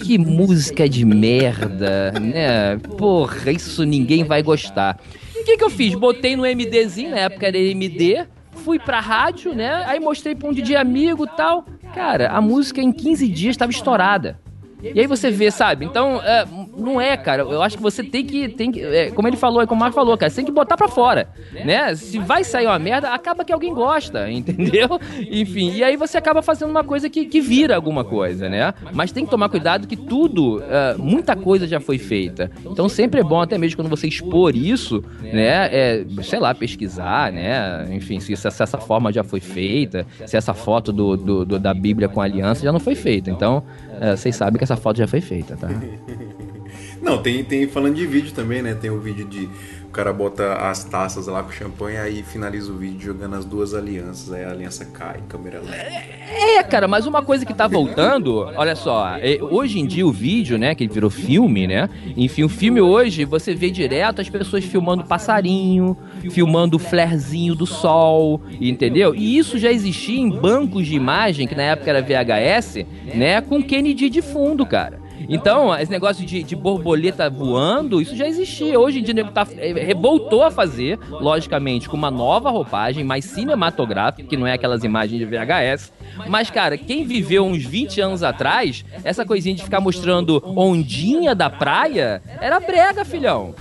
[0.03, 2.79] Que música de merda, né?
[2.97, 4.99] Porra, isso ninguém vai gostar.
[5.37, 5.95] O que, que eu fiz?
[5.95, 9.85] Botei no MDzinho, na época era MD, fui pra rádio, né?
[9.87, 11.65] Aí mostrei pra um DJ amigo e tal.
[11.95, 14.39] Cara, a música em 15 dias estava estourada.
[14.83, 15.85] E aí você vê, sabe?
[15.85, 16.45] Então, é,
[16.77, 17.43] não é, cara.
[17.43, 18.49] Eu acho que você tem que.
[18.49, 20.77] Tem que é, como ele falou, como o Marco falou, cara, você tem que botar
[20.77, 21.29] pra fora.
[21.53, 21.95] Né?
[21.95, 25.01] Se vai sair uma merda, acaba que alguém gosta, entendeu?
[25.31, 28.73] Enfim, e aí você acaba fazendo uma coisa que, que vira alguma coisa, né?
[28.93, 32.51] Mas tem que tomar cuidado que tudo, é, muita coisa já foi feita.
[32.65, 35.69] Então sempre é bom, até mesmo quando você expor isso, né?
[35.73, 37.87] É, sei lá, pesquisar, né?
[37.91, 41.75] Enfim, se, se essa forma já foi feita, se essa foto do, do, do da
[41.75, 43.31] Bíblia com aliança já não foi feita.
[43.31, 43.63] Então,
[44.01, 45.69] é, vocês sabem que essa foto já foi feita, tá?
[47.03, 48.75] Não, tem, tem falando de vídeo também, né?
[48.75, 49.49] Tem o vídeo de
[49.91, 53.75] o cara bota as taças lá com champanhe aí finaliza o vídeo jogando as duas
[53.75, 55.75] alianças, aí a aliança cai, câmera lenta.
[55.75, 60.13] É, cara, mas uma coisa que tá voltando, olha só, é, hoje em dia o
[60.13, 61.91] vídeo, né, que virou filme, né?
[62.17, 65.97] Enfim, o filme hoje você vê direto as pessoas filmando passarinho,
[66.31, 69.13] filmando o flarezinho do sol, entendeu?
[69.13, 73.61] E isso já existia em bancos de imagem, que na época era VHS, né, com
[73.61, 75.00] Kennedy de fundo, cara.
[75.33, 78.79] Então, esse negócio de, de borboleta voando, isso já existia.
[78.79, 84.29] Hoje em dia, tá, é, voltou a fazer, logicamente, com uma nova roupagem, mais cinematográfica,
[84.29, 85.93] que não é aquelas imagens de VHS.
[86.29, 91.49] Mas, cara, quem viveu uns 20 anos atrás, essa coisinha de ficar mostrando ondinha da
[91.49, 93.55] praia, era brega, filhão.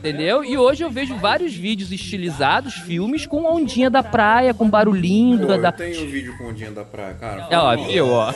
[0.00, 0.42] Entendeu?
[0.42, 5.58] E hoje eu vejo vários vídeos estilizados, filmes com ondinha da praia, com barulhinho Pô,
[5.58, 5.68] da.
[5.68, 7.46] Eu tenho um vídeo com ondinha da praia, cara.
[7.50, 8.32] É, ó, viu, ó.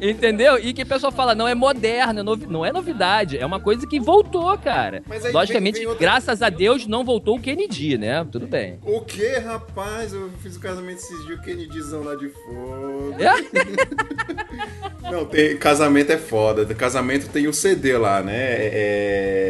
[0.00, 0.58] Entendeu?
[0.58, 3.98] E que o pessoal fala, não é moderna, não é novidade, é uma coisa que
[3.98, 5.02] voltou, cara.
[5.32, 6.02] Logicamente, vem, vem outra...
[6.02, 8.26] graças a Deus, não voltou o Kennedy, né?
[8.30, 8.78] Tudo bem.
[8.82, 10.12] O que, rapaz?
[10.12, 13.16] Eu fiz o casamento esses dias, o Kennedyzão lá de fora.
[13.24, 15.08] É?
[15.10, 16.66] não, tem, casamento é foda.
[16.74, 18.34] Casamento tem o CD lá, né?
[18.36, 19.45] É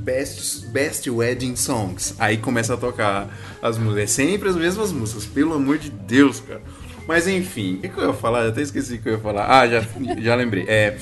[0.00, 2.14] best, best Wedding Songs.
[2.18, 3.28] Aí começa a tocar
[3.62, 4.04] as músicas.
[4.04, 6.62] É sempre as mesmas músicas, pelo amor de Deus, cara.
[7.06, 8.44] Mas enfim, o que eu ia falar?
[8.44, 9.46] Eu até esqueci o que eu ia falar.
[9.48, 9.84] Ah, já,
[10.18, 10.64] já lembrei.
[10.68, 10.96] É,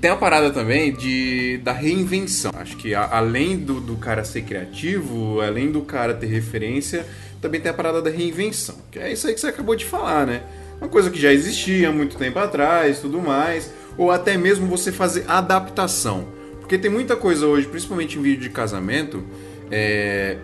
[0.00, 2.52] tem a parada também de, da reinvenção.
[2.54, 7.06] Acho que a, além do, do cara ser criativo, além do cara ter referência,
[7.40, 8.76] também tem a parada da reinvenção.
[8.90, 10.42] Que é isso aí que você acabou de falar, né?
[10.80, 13.72] Uma coisa que já existia há muito tempo atrás, tudo mais.
[13.96, 16.26] Ou até mesmo você fazer adaptação.
[16.62, 19.22] Porque tem muita coisa hoje, principalmente em vídeo de casamento,
[19.70, 20.38] é,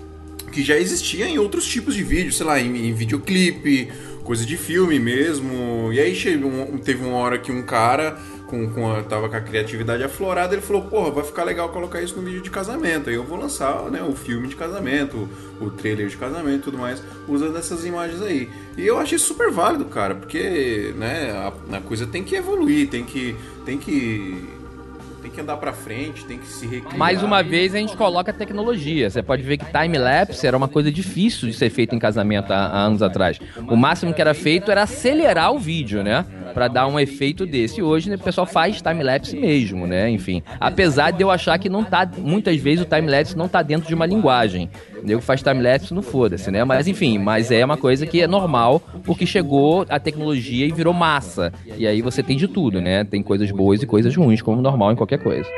[0.52, 3.90] que já existia em outros tipos de vídeo, sei lá, em, em videoclipe,
[4.22, 5.92] coisa de filme mesmo.
[5.92, 6.50] E aí chegou,
[6.84, 10.60] teve uma hora que um cara com, com a, tava com a criatividade aflorada, ele
[10.60, 13.08] falou, porra, vai ficar legal colocar isso no vídeo de casamento.
[13.08, 15.26] Aí eu vou lançar né, o filme de casamento,
[15.58, 18.50] o, o trailer de casamento e tudo mais, usando essas imagens aí.
[18.76, 23.04] E eu achei super válido, cara, porque né, a, a coisa tem que evoluir, tem
[23.04, 23.34] que.
[23.64, 24.61] Tem que
[25.22, 26.98] tem que andar para frente, tem que se recriar.
[26.98, 29.08] Mais uma vez a gente coloca tecnologia.
[29.08, 32.66] Você pode ver que time-lapse era uma coisa difícil de ser feito em casamento há,
[32.66, 33.38] há, anos atrás.
[33.68, 36.26] O máximo que era feito era acelerar o vídeo, né?
[36.52, 37.78] Para dar um efeito desse.
[37.78, 40.10] E hoje né, o pessoal faz time-lapse mesmo, né?
[40.10, 40.42] Enfim.
[40.58, 42.08] Apesar de eu achar que não tá.
[42.18, 44.68] Muitas vezes o time-lapse não tá dentro de uma linguagem.
[45.02, 46.64] Nego faz time-lapse, não foda-se, né?
[46.64, 50.94] Mas enfim, mas é uma coisa que é normal, porque chegou a tecnologia e virou
[50.94, 51.52] massa.
[51.76, 53.04] E aí você tem de tudo, né?
[53.04, 55.48] Tem coisas boas e coisas ruins, como normal em qualquer coisa.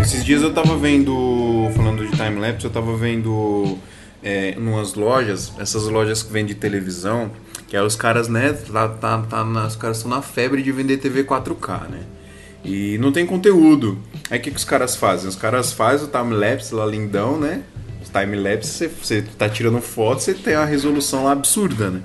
[0.00, 3.78] Esses dias eu tava vendo, falando de time-lapse, eu tava vendo
[4.22, 7.30] é, umas lojas, essas lojas que vendem televisão,
[7.68, 10.98] que é os caras, né, tá, tá, tá, os caras estão na febre de vender
[10.98, 12.00] TV 4K, né?
[12.64, 13.98] E não tem conteúdo.
[14.30, 15.28] Aí o que, que os caras fazem?
[15.28, 17.62] Os caras fazem o time-lapse lá lindão, né?
[18.10, 22.02] time-lapse, você, tá tirando foto, você tem uma resolução lá absurda, né?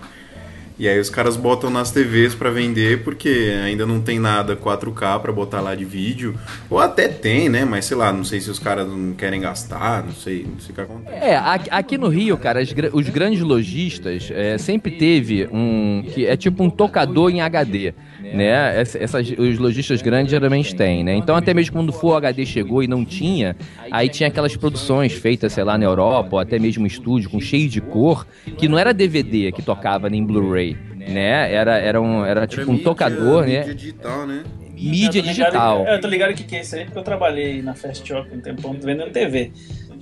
[0.78, 5.22] E aí os caras botam nas TVs para vender porque ainda não tem nada 4K
[5.22, 6.36] para botar lá de vídeo.
[6.70, 7.64] Ou até tem, né?
[7.64, 10.72] Mas sei lá, não sei se os caras não querem gastar, não sei, não sei
[10.72, 11.16] o que acontece.
[11.16, 11.38] É,
[11.72, 12.62] aqui no Rio, cara,
[12.94, 16.04] os grandes lojistas é, sempre teve um.
[16.14, 17.94] que é tipo um tocador em HD
[18.34, 18.82] né?
[18.82, 21.16] Essas, os lojistas grandes geralmente têm, né?
[21.16, 23.56] Então até mesmo quando o Full HD chegou e não tinha,
[23.92, 27.40] aí tinha aquelas produções feitas, sei lá, na Europa, ou até mesmo em estúdio, com
[27.40, 28.26] cheio de cor,
[28.58, 31.54] que não era DVD que tocava nem Blu-ray, né?
[31.54, 33.60] Era, era, um, era tipo um tocador, né?
[33.60, 34.44] Mídia digital, né?
[34.76, 35.86] Mídia digital.
[35.86, 38.42] eu tô ligado que, que é isso aí, porque eu trabalhei na Fast Shop um
[38.42, 39.52] tempão vendendo TV.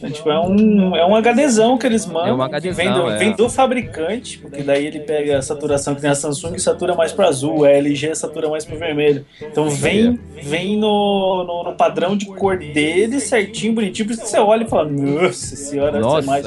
[0.03, 2.27] Então, tipo, é um, é um HDzão que eles mandam.
[2.27, 3.17] É um HDzão, vem, do, é.
[3.17, 6.93] vem do fabricante, porque daí ele pega a saturação que tem a Samsung e satura
[6.93, 9.25] mais para azul, a LG satura mais para vermelho.
[9.41, 14.05] Então vem, vem no, no, no, padrão de cor dele, certinho, bonitinho.
[14.05, 16.27] Por isso que você olha e fala, nossa senhora, nossa.
[16.27, 16.45] Mais...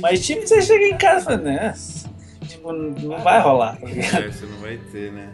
[0.00, 1.74] Mas tipo, você chega em casa e fala, né?
[2.48, 3.76] Tipo, não vai rolar.
[3.76, 5.28] Tá é, você não vai ter, né?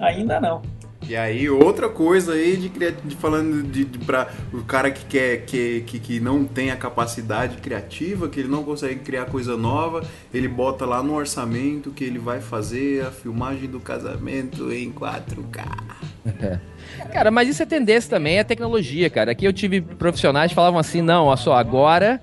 [0.00, 0.62] Ainda não.
[1.06, 5.38] E aí, outra coisa aí de, de falando de, de para o cara que quer
[5.46, 10.04] que, que, que não tem a capacidade criativa, que ele não consegue criar coisa nova,
[10.34, 16.60] ele bota lá no orçamento que ele vai fazer a filmagem do casamento em 4K.
[17.12, 19.32] cara, mas isso é tendência também, é tecnologia, cara.
[19.32, 22.20] Aqui eu tive profissionais que falavam assim, não, olha só, agora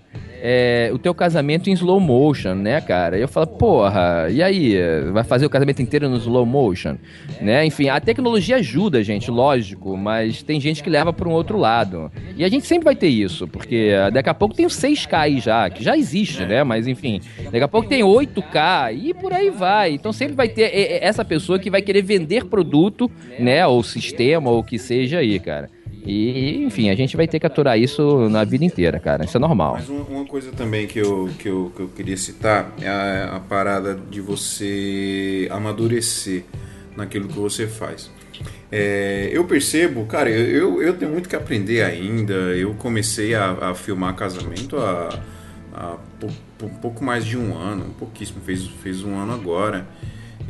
[0.47, 3.17] é, o teu casamento em slow motion, né, cara?
[3.17, 4.75] E eu falo, porra, e aí?
[5.11, 6.97] Vai fazer o casamento inteiro no slow motion?
[7.41, 7.65] Né?
[7.65, 12.11] Enfim, a tecnologia ajuda, gente, lógico, mas tem gente que leva para um outro lado.
[12.37, 15.39] E a gente sempre vai ter isso, porque daqui a pouco tem o 6K aí
[15.39, 16.63] já, que já existe, né?
[16.63, 19.93] Mas enfim, daqui a pouco tem 8K e por aí vai.
[19.93, 20.69] Então sempre vai ter
[21.01, 23.65] essa pessoa que vai querer vender produto, né?
[23.65, 25.74] Ou sistema, ou o que seja aí, cara.
[26.05, 29.25] E, enfim, a gente vai ter que aturar isso na vida inteira, cara.
[29.25, 29.73] Isso é normal.
[29.73, 33.39] Mas uma, coisa também que eu, que, eu, que eu queria citar é a, a
[33.39, 36.43] parada de você amadurecer
[36.95, 38.11] naquilo que você faz.
[38.71, 42.33] É, eu percebo, cara, eu, eu tenho muito que aprender ainda.
[42.33, 45.19] Eu comecei a, a filmar casamento há,
[45.73, 45.97] há
[46.63, 49.87] um pouco mais de um ano, pouquíssimo, fez, fez um ano agora.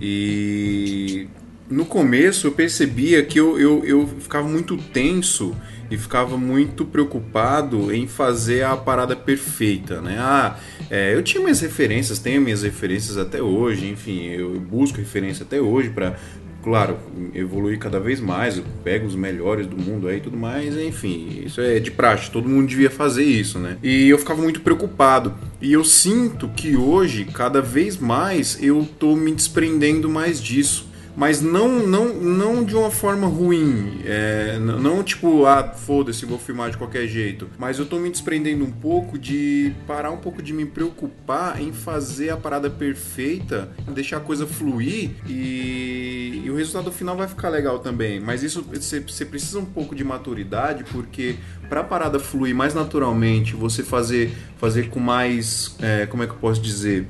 [0.02, 1.28] E
[1.70, 5.56] no começo eu percebia que eu, eu, eu ficava muito tenso
[5.90, 10.18] e ficava muito preocupado em fazer a parada perfeita, né?
[10.20, 10.58] Ah,
[10.90, 15.62] é, eu tinha minhas referências, tenho minhas referências até hoje, enfim, eu busco referência até
[15.62, 16.16] hoje para,
[16.64, 16.98] claro,
[17.36, 21.44] evoluir cada vez mais, eu pego os melhores do mundo aí e tudo mais, enfim,
[21.46, 23.78] isso é de praxe, todo mundo devia fazer isso, né?
[23.84, 25.34] E eu ficava muito preocupado.
[25.62, 30.85] E eu sinto que hoje, cada vez mais, eu tô me desprendendo mais disso
[31.16, 36.72] mas não não não de uma forma ruim, é, não tipo, ah, foda-se, vou filmar
[36.72, 40.54] de qualquer jeito, mas eu tô me desprendendo um pouco de parar um pouco de
[40.54, 46.92] me preocupar em fazer a parada perfeita, deixar a coisa fluir e, e o resultado
[46.92, 51.36] final vai ficar legal também, mas isso você, você precisa um pouco de maturidade porque
[51.70, 56.34] para a parada fluir mais naturalmente, você fazer fazer com mais, é, como é que
[56.34, 57.08] eu posso dizer,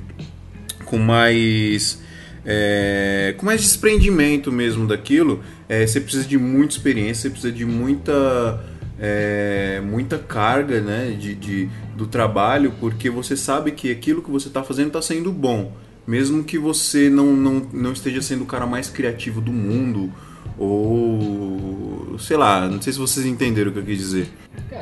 [0.84, 2.04] com mais
[2.46, 7.64] é, com mais desprendimento mesmo daquilo, é, você precisa de muita experiência, você precisa de
[7.64, 8.64] muita,
[9.00, 14.46] é, muita carga né, de, de, do trabalho, porque você sabe que aquilo que você
[14.46, 15.76] está fazendo está sendo bom.
[16.06, 20.12] Mesmo que você não, não, não esteja sendo o cara mais criativo do mundo,
[20.58, 24.28] ou sei lá, não sei se vocês entenderam o que eu quis dizer.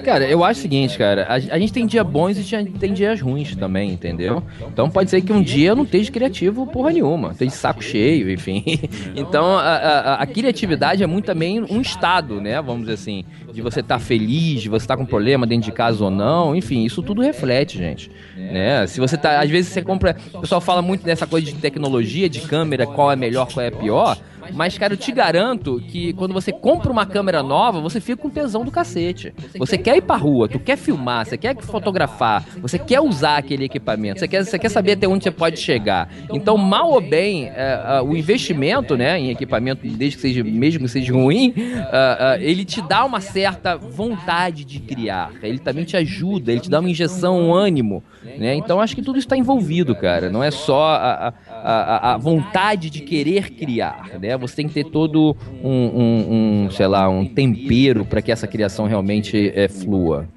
[0.05, 3.21] Cara, eu acho o seguinte, cara, a, a gente tem dias bons e tem dias
[3.21, 4.43] ruins também, entendeu?
[4.73, 7.83] Então pode ser que um dia eu não esteja criativo porra nenhuma, esteja de saco
[7.83, 8.63] cheio, enfim.
[9.17, 12.61] Então a, a, a, criatividade é muito também um estado, né?
[12.61, 13.25] Vamos dizer assim,
[13.55, 16.11] de você estar tá feliz, de você estar tá com problema dentro de casa ou
[16.11, 18.11] não, enfim, isso tudo reflete, gente.
[18.37, 18.85] Né?
[18.89, 22.29] Se você tá, às vezes você compra, o pessoal fala muito dessa coisa de tecnologia,
[22.29, 24.19] de câmera, qual é melhor, qual é pior.
[24.53, 28.29] Mas, cara, eu te garanto que quando você compra uma câmera nova, você fica com
[28.29, 29.33] tesão do cacete.
[29.57, 33.65] Você quer ir pra rua, tu quer filmar, você quer fotografar, você quer usar aquele
[33.65, 36.13] equipamento, você quer, você quer saber até onde você pode chegar.
[36.31, 40.85] Então, mal ou bem, é, é, o investimento né, em equipamento, desde que seja, mesmo
[40.85, 43.44] que seja ruim, é, ele te dá uma certa
[43.77, 45.33] vontade de criar.
[45.43, 48.03] Ele também te ajuda, ele te dá uma injeção, um ânimo.
[48.23, 48.55] Né?
[48.55, 50.31] Então, acho que tudo está envolvido, cara.
[50.31, 54.19] Não é só a, a, a vontade de querer criar?
[54.21, 54.37] Né?
[54.37, 58.47] Você tem que ter todo um, um, um sei lá, um tempero para que essa
[58.47, 60.29] criação realmente é, flua.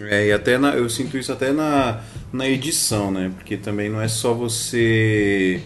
[0.00, 2.00] É, e até na, eu sinto isso até na,
[2.32, 3.30] na edição, né?
[3.36, 5.62] Porque também não é só você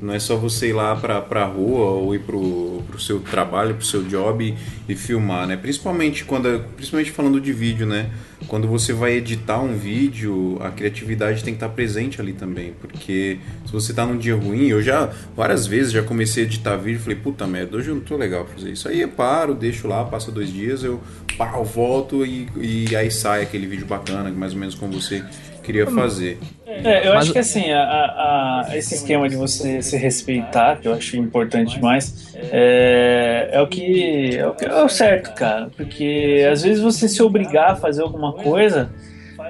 [0.00, 3.74] não é só você ir lá pra, pra rua ou ir pro, pro seu trabalho,
[3.74, 4.44] pro seu job
[4.88, 5.56] e, e filmar, né?
[5.56, 8.10] Principalmente quando, principalmente falando de vídeo, né?
[8.48, 13.38] Quando você vai editar um vídeo, a criatividade tem que estar presente ali também, porque
[13.66, 17.00] se você tá num dia ruim, eu já várias vezes já comecei a editar vídeo,
[17.00, 18.88] falei, puta merda, hoje eu não tô legal pra fazer isso.
[18.88, 21.00] Aí eu paro, deixo lá, passa dois dias, eu
[21.36, 25.22] pau, volto e, e aí sai aquele vídeo bacana, mais ou menos como você
[25.70, 26.38] queria fazer.
[26.66, 27.24] É, eu Mas...
[27.24, 31.74] acho que assim, a, a, esse esquema de você se respeitar, que eu acho importante
[31.74, 35.70] demais, é, é, o que, é o que é o certo, cara.
[35.76, 38.90] Porque às vezes você se obrigar a fazer alguma coisa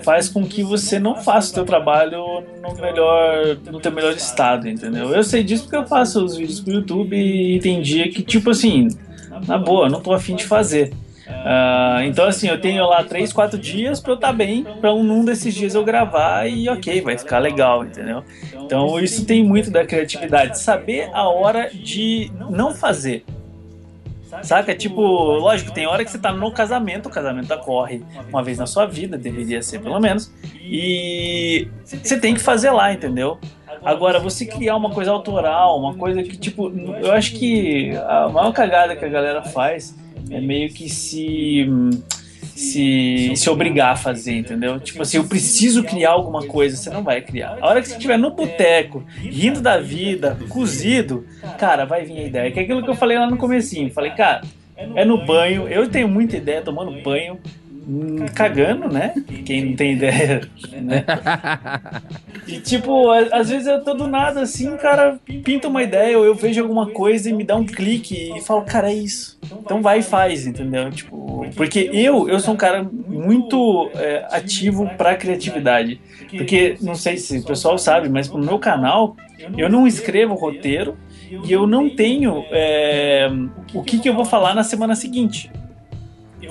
[0.03, 4.69] faz com que você não faça o seu trabalho no melhor no teu melhor estado,
[4.69, 5.11] entendeu?
[5.11, 8.51] Eu sei disso porque eu faço os vídeos pro YouTube e tem dia que, tipo
[8.51, 8.89] assim,
[9.47, 10.93] na boa, não tô afim de fazer.
[11.41, 14.93] Uh, então, assim, eu tenho lá 3, 4 dias pra eu estar tá bem, pra
[14.93, 18.23] um, num desses dias eu gravar e ok, vai ficar legal, entendeu?
[18.55, 23.25] Então, isso tem muito da criatividade, saber a hora de não fazer.
[24.43, 24.75] Saca?
[24.75, 28.67] Tipo, lógico, tem hora que você tá no casamento, o casamento ocorre uma vez na
[28.67, 33.39] sua vida, deveria ser pelo menos, e você tem que fazer lá, entendeu?
[33.83, 36.71] Agora, você criar uma coisa autoral, uma coisa que, tipo,
[37.03, 39.97] eu acho que a maior cagada que a galera faz
[40.31, 41.67] é meio que se
[42.55, 44.79] se, se obrigar a fazer, entendeu?
[44.79, 47.57] Tipo assim, eu preciso criar alguma coisa, você não vai criar.
[47.61, 51.27] A hora que você estiver no boteco, rindo da vida, cozido,
[51.59, 52.51] cara, vai vir a ideia.
[52.51, 53.91] Que é aquilo que eu falei lá no comecinho.
[53.91, 54.43] Falei, cara,
[54.77, 57.39] é no banho, eu tenho muita ideia tomando banho,
[58.35, 59.15] cagando, né?
[59.45, 60.49] Quem não tem ideia,
[60.81, 61.05] né?
[62.47, 66.35] E tipo, às vezes eu tô do nada assim, cara, pinta uma ideia, ou eu
[66.35, 69.39] vejo alguma coisa e me dá um clique e falo, cara, é isso.
[69.61, 70.91] Então vai e faz, entendeu?
[70.91, 76.01] Tipo, porque eu, eu sou um cara muito é, ativo pra criatividade.
[76.31, 79.17] Porque, não sei se o pessoal sabe, mas no meu canal,
[79.57, 80.97] eu não escrevo roteiro
[81.45, 83.29] e eu não tenho é,
[83.75, 85.51] o que, que eu vou falar na semana seguinte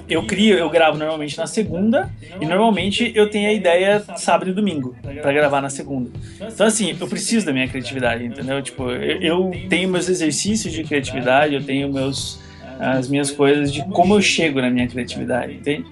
[0.08, 2.10] eu crio, eu gravo normalmente na segunda
[2.40, 6.10] e normalmente eu tenho a ideia sábado e domingo para gravar na segunda.
[6.42, 8.62] Então assim, eu preciso da minha criatividade, entendeu?
[8.62, 12.40] Tipo, eu tenho meus exercícios de criatividade, eu tenho meus
[12.80, 15.86] as minhas coisas de como eu chego na minha criatividade, entende?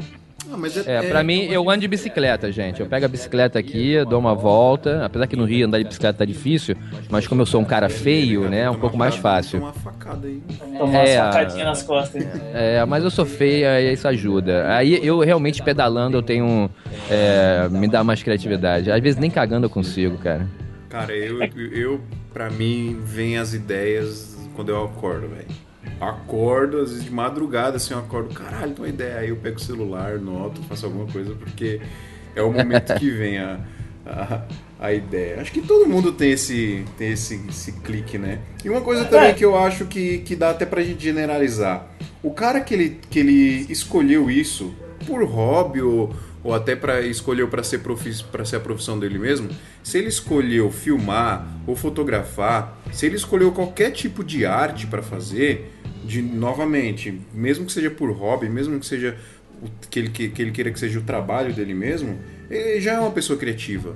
[0.85, 2.79] É, é, pra mim, eu ando de bicicleta, gente.
[2.79, 5.05] Eu pego a bicicleta aqui, dou uma volta.
[5.05, 6.75] Apesar que no Rio andar de bicicleta tá difícil,
[7.09, 9.59] mas como eu sou um cara feio, né, é um pouco mais fácil.
[9.59, 10.41] Uma facada aí.
[10.77, 12.25] Tomar é, uma facadinha nas costas.
[12.53, 14.73] É, mas eu sou feia e isso ajuda.
[14.73, 16.69] Aí eu realmente pedalando eu tenho.
[17.09, 18.91] É, me dá mais criatividade.
[18.91, 20.47] Às vezes nem cagando eu consigo, cara.
[20.89, 21.39] Cara, eu,
[21.71, 22.01] eu
[22.33, 25.66] pra mim, vem as ideias quando eu acordo, velho
[25.99, 29.19] acordo, às vezes de madrugada, assim, eu acordo, caralho, tem uma ideia.
[29.19, 31.81] Aí eu pego o celular, noto, faço alguma coisa, porque
[32.35, 33.59] é o momento que vem a,
[34.05, 34.41] a,
[34.79, 35.41] a, ideia.
[35.41, 38.39] Acho que todo mundo tem esse, tem esse, esse clique, né?
[38.63, 41.87] E uma coisa também que eu acho que, que dá até pra gente generalizar.
[42.21, 44.73] O cara que ele, que ele escolheu isso
[45.05, 47.81] por hobby ou, ou até para escolheu para ser
[48.31, 49.49] para ser a profissão dele mesmo,
[49.83, 55.71] se ele escolheu filmar ou fotografar, se ele escolheu qualquer tipo de arte para fazer,
[56.05, 59.17] de novamente, mesmo que seja por hobby, mesmo que seja
[59.89, 62.19] que ele, que, que ele queira que seja o trabalho dele mesmo,
[62.49, 63.95] ele já é uma pessoa criativa.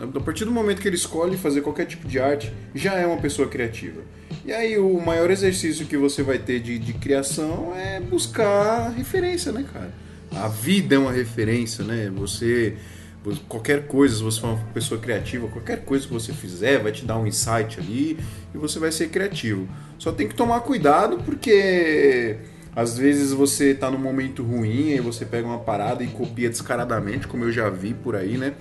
[0.00, 3.18] A partir do momento que ele escolhe fazer qualquer tipo de arte, já é uma
[3.18, 4.00] pessoa criativa.
[4.44, 9.52] E aí o maior exercício que você vai ter de, de criação é buscar referência,
[9.52, 9.92] né, cara?
[10.32, 12.10] A vida é uma referência, né?
[12.16, 12.76] Você
[13.48, 17.04] qualquer coisa, se você for uma pessoa criativa, qualquer coisa que você fizer vai te
[17.04, 18.18] dar um insight ali
[18.54, 19.68] e você vai ser criativo.
[19.98, 22.36] Só tem que tomar cuidado porque
[22.74, 27.26] Às vezes você tá num momento ruim e você pega uma parada e copia descaradamente,
[27.26, 28.52] como eu já vi por aí, né?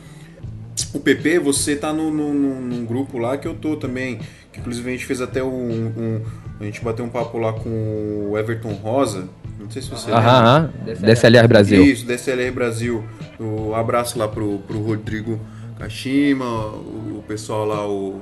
[0.93, 4.19] O PP, você tá no, no, num grupo lá que eu tô também.
[4.51, 6.21] Que inclusive a gente fez até um, um.
[6.59, 9.27] a gente bateu um papo lá com o Everton Rosa.
[9.59, 10.73] Não sei se você Aham, aham.
[10.99, 11.83] DSLR Brasil.
[11.83, 13.03] Isso, DSLR Brasil.
[13.39, 15.39] Um abraço lá pro, pro Rodrigo
[15.77, 18.21] Kashima, o, o pessoal lá, o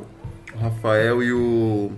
[0.60, 1.92] Rafael e o.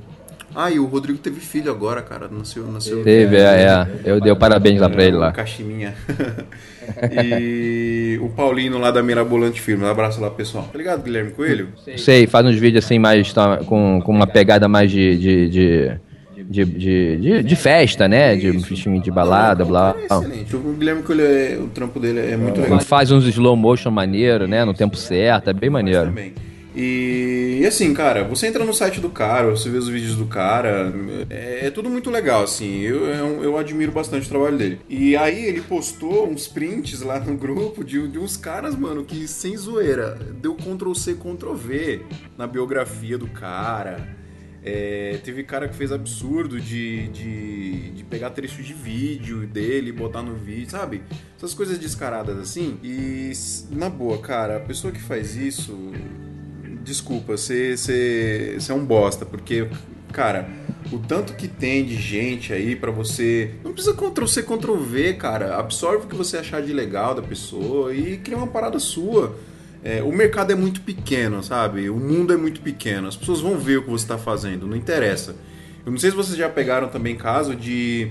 [0.60, 2.28] Ah, e o Rodrigo teve filho agora, cara.
[2.28, 2.66] Nasceu.
[2.66, 3.88] nasceu Teve, é, é.
[4.04, 5.30] Eu dei parabéns lá pra ele lá.
[5.30, 5.94] O Cachiminha.
[7.14, 9.84] e o Paulino lá da Mirabolante Firme.
[9.84, 10.68] Um abraço lá, pessoal.
[10.72, 11.68] Tá ligado, Guilherme Coelho?
[11.96, 15.16] Sei, faz uns vídeos assim mais tá, com, com uma pegada mais de.
[15.18, 15.92] de, de...
[16.50, 18.36] De, de, de, de festa, né?
[18.36, 19.96] De filme de balada, blá.
[20.00, 20.56] É excelente.
[20.56, 22.80] O Guilherme Coelho, é, o trampo dele é muito legal.
[22.80, 24.64] Faz uns slow motion maneiro, né?
[24.64, 26.06] No tempo certo, é bem maneiro.
[26.06, 26.34] Também.
[26.80, 30.26] E, e, assim, cara, você entra no site do cara, você vê os vídeos do
[30.26, 30.94] cara,
[31.30, 32.82] é, é tudo muito legal, assim.
[32.82, 34.80] Eu, eu, eu, admiro bastante o trabalho dele.
[34.88, 39.28] E aí ele postou uns prints lá no grupo de, de uns caras, mano, que
[39.28, 42.02] sem zoeira, deu Ctrl C, Ctrl V
[42.38, 44.16] na biografia do cara.
[44.64, 50.22] É, teve cara que fez absurdo de, de, de, pegar trechos de vídeo dele, botar
[50.22, 51.04] no vídeo, sabe?
[51.38, 52.78] Essas coisas descaradas assim.
[52.84, 53.32] E,
[53.72, 55.94] na boa, cara, a pessoa que faz isso,
[56.88, 59.68] desculpa, você, você, você é um bosta, porque,
[60.14, 60.50] cara,
[60.90, 63.52] o tanto que tem de gente aí para você.
[63.62, 65.58] Não precisa Ctrl C, Ctrl V, cara.
[65.58, 69.38] Absorve o que você achar de legal da pessoa e cria uma parada sua.
[69.84, 71.90] É, o mercado é muito pequeno, sabe?
[71.90, 73.10] O mundo é muito pequeno.
[73.10, 75.36] As pessoas vão ver o que você está fazendo, não interessa.
[75.86, 78.10] Eu não sei se vocês já pegaram também caso de,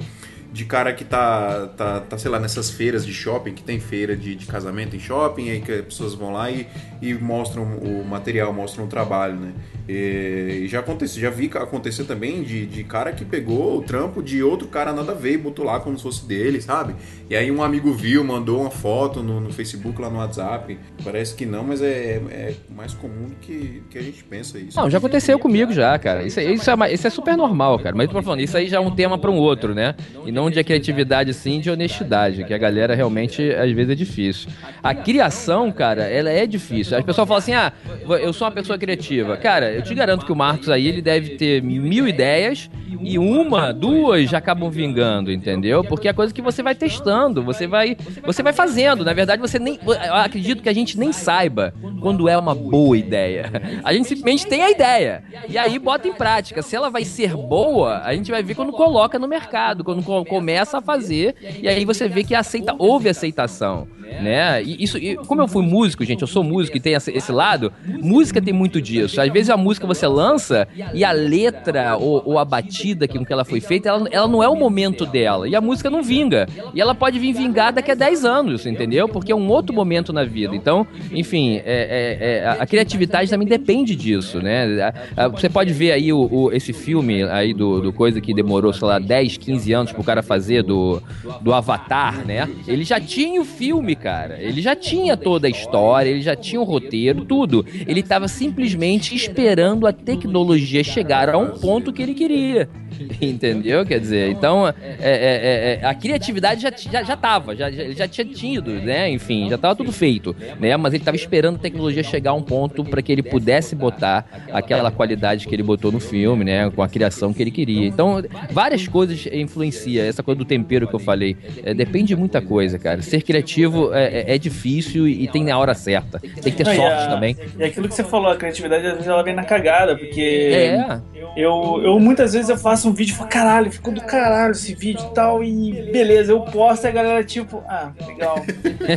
[0.53, 4.17] de cara que tá, tá, tá, sei lá, nessas feiras de shopping, que tem feira
[4.17, 6.67] de, de casamento em shopping, aí que as pessoas vão lá e,
[7.03, 9.53] e mostram o material, mostram o trabalho, né?
[9.89, 14.43] E já aconteceu, já vi acontecer também de, de cara que pegou o trampo de
[14.43, 16.95] outro cara nada a ver e botou lá como se fosse dele, sabe?
[17.31, 20.79] E aí um amigo viu, mandou uma foto no, no Facebook, lá no WhatsApp.
[21.05, 24.79] Parece que não, mas é, é mais comum do que, que a gente pensa isso.
[24.79, 26.25] Não, já aconteceu comigo já, cara.
[26.25, 27.95] Isso, isso, é, isso é super normal, cara.
[27.95, 29.95] Mas eu tô falando, isso aí já é um tema para um outro, né?
[30.25, 34.51] E não de criatividade, sim, de honestidade, que a galera realmente, às vezes, é difícil.
[34.83, 36.97] A criação, cara, ela é difícil.
[36.97, 37.73] As pessoas falam assim, ah,
[38.21, 39.37] eu sou uma pessoa criativa.
[39.37, 42.71] Cara, eu te garanto que o Marcos aí, ele deve ter mil ideias
[43.01, 45.85] e uma, duas já acabam vingando, entendeu?
[45.85, 49.05] Porque é coisa que você vai testando, você vai, você vai fazendo.
[49.05, 52.97] Na verdade, você nem, eu acredito que a gente nem saiba quando é uma boa
[52.97, 53.51] ideia.
[53.85, 56.63] A gente simplesmente tem a ideia e aí bota em prática.
[56.63, 60.79] Se ela vai ser boa, a gente vai ver quando coloca no mercado, quando começa
[60.79, 63.87] a fazer e aí você vê que aceita, houve aceitação
[64.21, 64.63] né?
[64.63, 67.73] E isso, e como eu fui músico, gente, eu sou músico e tem esse lado,
[67.85, 69.21] música tem muito disso.
[69.21, 73.33] Às vezes a música você lança e a letra ou, ou a batida com que
[73.33, 75.49] ela foi feita, ela, ela não é o momento dela.
[75.49, 76.47] E a música não vinga.
[76.75, 79.09] E ela pode vir vingar daqui a 10 anos, entendeu?
[79.09, 80.55] Porque é um outro momento na vida.
[80.55, 84.93] Então, enfim, é, é, é, a criatividade também depende disso, né?
[85.33, 88.87] Você pode ver aí o, o, esse filme aí do, do coisa que demorou, sei
[88.87, 91.03] lá, 10, 15 anos pro cara fazer do,
[91.41, 92.49] do Avatar, né?
[92.67, 94.41] Ele já tinha o filme, cara.
[94.41, 97.65] Ele já tinha toda a história, ele já tinha o roteiro, tudo.
[97.87, 102.69] Ele estava simplesmente esperando a tecnologia chegar a um ponto que ele queria.
[103.21, 103.85] Entendeu?
[103.85, 107.91] Quer dizer, então é, é, é, é, a criatividade já, já, já tava, já, já,
[107.91, 109.11] já tinha tido, né?
[109.11, 110.77] Enfim, já estava tudo feito, né?
[110.77, 114.27] Mas ele estava esperando a tecnologia chegar a um ponto para que ele pudesse botar
[114.53, 116.71] aquela qualidade que ele botou no filme, né?
[116.71, 117.87] Com a criação que ele queria.
[117.87, 120.05] Então, várias coisas influenciam.
[120.05, 123.03] Essa coisa do tempero que eu falei, é, depende de muita coisa, cara.
[123.03, 126.19] Ser criativo é, é, é difícil e tem na hora certa.
[126.19, 127.37] Tem que ter sorte a, também.
[127.59, 130.21] E aquilo que você falou, a criatividade às vezes ela vem na cagada, porque
[130.53, 131.01] é.
[131.37, 134.75] eu, eu muitas vezes eu faço um vídeo e falo, caralho, ficou do caralho esse
[134.75, 138.37] vídeo e tal, e beleza, eu posto e a galera tipo, ah, legal.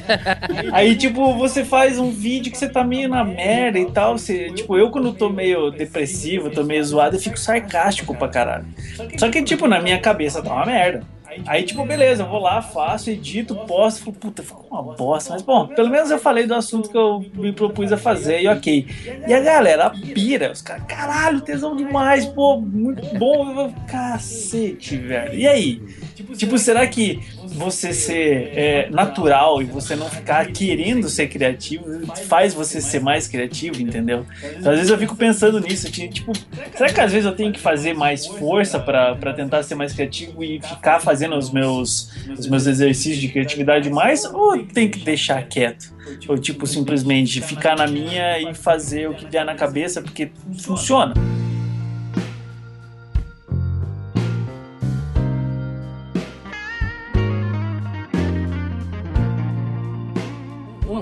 [0.72, 4.52] Aí, tipo, você faz um vídeo que você tá meio na merda e tal, você,
[4.52, 8.66] tipo, eu quando tô meio depressivo, tô meio zoado, eu fico sarcástico pra caralho.
[9.18, 11.04] Só que, tipo, na minha cabeça tá uma merda.
[11.46, 15.34] Aí, tipo, beleza, eu vou lá, faço, edito, posto, fico, puta, ficou uma bosta.
[15.34, 18.48] Mas, bom, pelo menos eu falei do assunto que eu me propus a fazer e
[18.48, 18.88] ok.
[19.28, 25.34] E a galera pira, os caras, caralho, tesão demais, pô, muito bom, cacete, velho.
[25.34, 25.82] E aí?
[26.36, 31.86] Tipo, será que você ser é, natural e você não ficar querendo ser criativo
[32.28, 34.26] faz você ser mais criativo, entendeu?
[34.58, 36.32] Então, às vezes eu fico pensando nisso, tipo,
[36.76, 40.44] será que às vezes eu tenho que fazer mais força para tentar ser mais criativo
[40.44, 45.42] e ficar fazendo os meus, os meus exercícios de criatividade mais ou tem que deixar
[45.48, 45.94] quieto?
[46.28, 51.14] Ou tipo, simplesmente ficar na minha e fazer o que vier na cabeça porque funciona?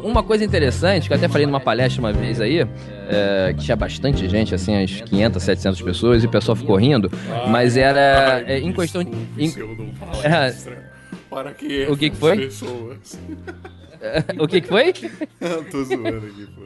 [0.08, 2.60] Uma coisa interessante, que eu até falei numa palestra uma vez aí,
[3.10, 7.12] é, que tinha bastante gente, assim, as 500, 700 pessoas, e o pessoal ficou rindo,
[7.50, 9.02] mas era é, em questão...
[9.02, 9.54] Em,
[10.24, 10.54] é,
[11.30, 12.38] para que o que, que foi?
[12.38, 13.20] Pessoas.
[14.40, 14.94] o que, que foi?
[15.40, 16.62] Eu tô zoando aqui, pô.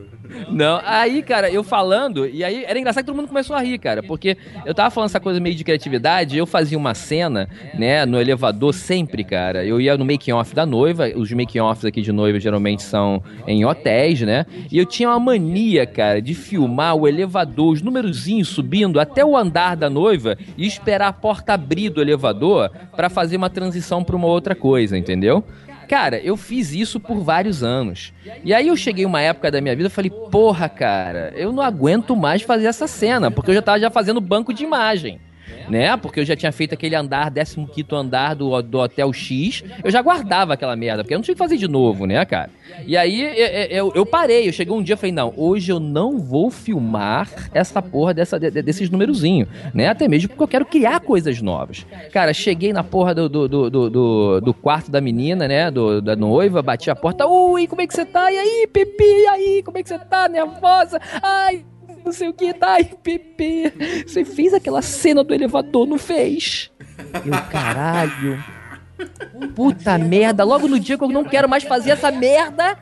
[0.49, 3.77] Não, aí, cara, eu falando, e aí era engraçado que todo mundo começou a rir,
[3.77, 8.05] cara, porque eu tava falando essa coisa meio de criatividade, eu fazia uma cena, né,
[8.05, 9.65] no elevador sempre, cara.
[9.65, 14.21] Eu ia no making-off da noiva, os making-offs aqui de noiva geralmente são em hotéis,
[14.21, 14.45] né?
[14.71, 19.35] E eu tinha uma mania, cara, de filmar o elevador, os numerozinhos subindo até o
[19.35, 24.15] andar da noiva e esperar a porta abrir do elevador para fazer uma transição para
[24.15, 25.43] uma outra coisa, entendeu?
[25.91, 28.13] Cara, eu fiz isso por vários anos.
[28.45, 31.61] E aí eu cheguei uma época da minha vida e falei, porra, cara, eu não
[31.61, 35.19] aguento mais fazer essa cena, porque eu já tava já fazendo banco de imagem
[35.69, 35.95] né?
[35.97, 39.63] Porque eu já tinha feito aquele andar, 15 andar do, do Hotel X.
[39.83, 42.49] Eu já guardava aquela merda, porque eu não tinha que fazer de novo, né, cara?
[42.85, 43.21] E aí
[43.69, 47.29] eu, eu parei, eu cheguei um dia e falei, não, hoje eu não vou filmar
[47.53, 49.87] essa porra dessa, desses numerozinhos, né?
[49.87, 51.85] Até mesmo porque eu quero criar coisas novas.
[52.11, 55.69] Cara, cheguei na porra do, do, do, do, do quarto da menina, né?
[55.69, 58.31] Do, da noiva, bati a porta, ui, como é que você tá?
[58.31, 60.27] E aí, Pipi, e aí, como é que você tá?
[60.27, 60.99] Nervosa?
[61.21, 61.65] Ai,
[62.03, 63.73] não sei o que, tá aí, Pepe.
[64.05, 66.71] Você fez aquela cena do elevador, não fez?
[67.25, 68.43] Eu, caralho.
[69.55, 72.77] Puta merda, logo no dia que eu não quero mais fazer essa merda.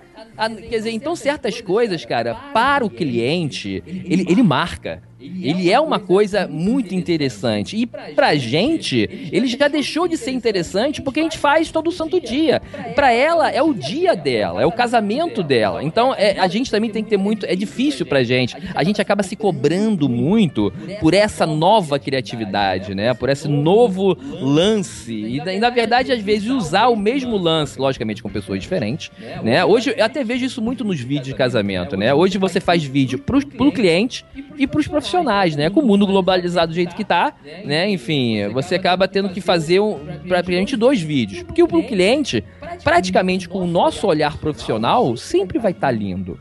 [0.70, 5.02] Quer dizer, então certas coisas, cara, para o cliente, ele, ele marca.
[5.20, 7.76] Ele é uma coisa muito interessante.
[7.76, 12.22] E pra gente, ele já deixou de ser interessante porque a gente faz todo santo
[12.22, 12.62] dia.
[12.96, 15.84] Pra ela, é o dia dela, é o casamento dela.
[15.84, 17.46] Então, é, a gente também tem que ter muito.
[17.46, 18.56] É difícil pra gente.
[18.74, 23.14] A gente acaba se cobrando muito por essa nova criatividade, né?
[23.14, 25.14] Por esse novo lance.
[25.14, 29.12] E, e na verdade, às vezes, usar o mesmo lance, logicamente com pessoas diferentes,
[29.44, 29.66] né?
[29.66, 32.14] Hoje, eu até vejo isso muito nos vídeos de casamento, né?
[32.14, 34.26] Hoje você faz vídeo pro, pro cliente
[34.58, 35.70] e pros profissionais profissionais, né?
[35.70, 37.34] Com o mundo globalizado do jeito que tá,
[37.66, 37.90] né?
[37.90, 41.44] Enfim, você acaba tendo que fazer um, praticamente dois vídeos.
[41.44, 42.44] Porque o cliente,
[42.84, 46.40] praticamente com o nosso olhar profissional, sempre vai estar tá lindo.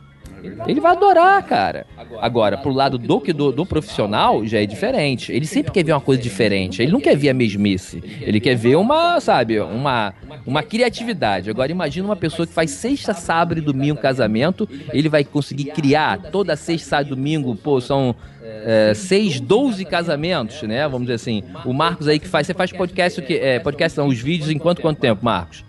[0.67, 1.87] Ele vai adorar, cara.
[2.21, 5.33] Agora, pro lado do que do, do, profissional, já é diferente.
[5.33, 6.83] Ele sempre quer ver uma coisa diferente.
[6.83, 8.03] Ele não quer ver a mesmice.
[8.21, 10.15] Ele quer ver uma, sabe, uma,
[10.47, 11.51] uma criatividade.
[11.51, 14.69] Agora, imagina uma pessoa que faz sexta, sábado e domingo casamento.
[14.93, 17.57] Ele vai conseguir criar toda sexta, sábado e domingo.
[17.57, 20.83] Pô, são é, seis, doze casamentos, né?
[20.89, 21.43] Vamos dizer assim.
[21.65, 22.47] O Marcos aí que faz.
[22.47, 23.35] Você faz podcast, o que?
[23.35, 25.68] É, podcast não, os vídeos em quanto, quanto tempo, Marcos?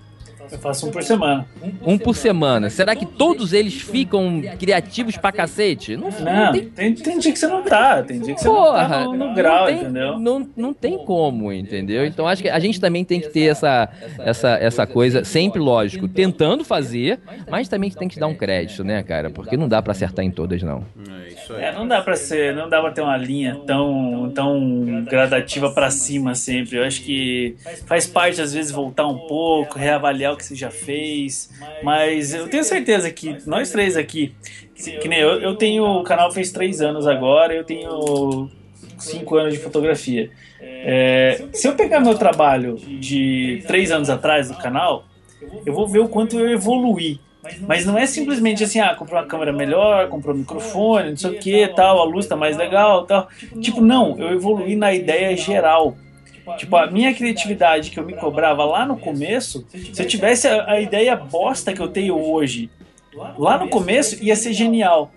[0.51, 1.45] Eu faço um por semana.
[1.85, 2.69] Um por semana.
[2.69, 5.95] Será que todos eles ficam criativos pra cacete?
[5.95, 6.69] Não, não, não tem...
[6.69, 6.95] tem...
[6.95, 8.03] Tem, dia que você não tá.
[8.03, 10.19] Tem dia que você Porra, não tá no, no grau, tem, entendeu?
[10.19, 12.05] Não, não tem como, entendeu?
[12.05, 13.89] Então acho que a gente também tem que ter essa,
[14.19, 17.19] essa, essa coisa, sempre lógico, tentando fazer,
[17.49, 19.29] mas também tem que dar um crédito, né, cara?
[19.29, 20.83] Porque não dá pra acertar em todas, não.
[21.57, 25.89] É, não dá pra ser, não dá pra ter uma linha tão, tão gradativa pra
[25.89, 26.77] cima sempre.
[26.77, 30.71] Eu acho que faz parte, às vezes, voltar um pouco, reavaliar o que você já
[30.71, 31.49] fez.
[31.83, 34.33] Mas eu tenho certeza que nós três aqui,
[34.73, 35.85] que, que nem eu, eu tenho.
[35.85, 38.49] O canal fez três anos agora, eu tenho
[38.97, 40.31] cinco anos de fotografia.
[40.61, 45.05] É, se eu pegar meu trabalho de três anos atrás do canal,
[45.65, 47.19] eu vou ver o quanto eu evoluí.
[47.67, 51.31] Mas não é simplesmente assim, ah, comprou uma câmera melhor, comprou um microfone, não sei
[51.31, 53.29] o que, tal, a luz tá mais legal, tal.
[53.61, 55.97] Tipo, não, eu evoluí na ideia geral.
[56.57, 60.71] Tipo, a minha criatividade que eu me cobrava lá no começo, se eu tivesse a,
[60.71, 62.69] a ideia bosta que eu tenho hoje,
[63.37, 65.11] lá no começo ia ser genial.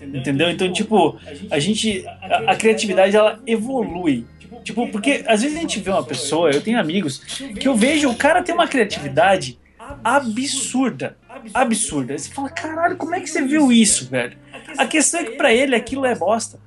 [0.00, 0.50] Entendeu?
[0.50, 1.18] Então, tipo,
[1.50, 2.04] a gente.
[2.06, 4.26] A, a, criatividade ela evolui.
[4.64, 7.18] Tipo, porque às vezes a gente vê uma pessoa, eu tenho amigos,
[7.58, 9.58] que eu vejo, o cara tem uma criatividade
[10.02, 11.16] absurda.
[11.54, 12.18] Absurda.
[12.18, 14.36] Você fala, caralho, como é que você viu isso, velho?
[14.76, 16.58] A questão é que pra ele aquilo é bosta.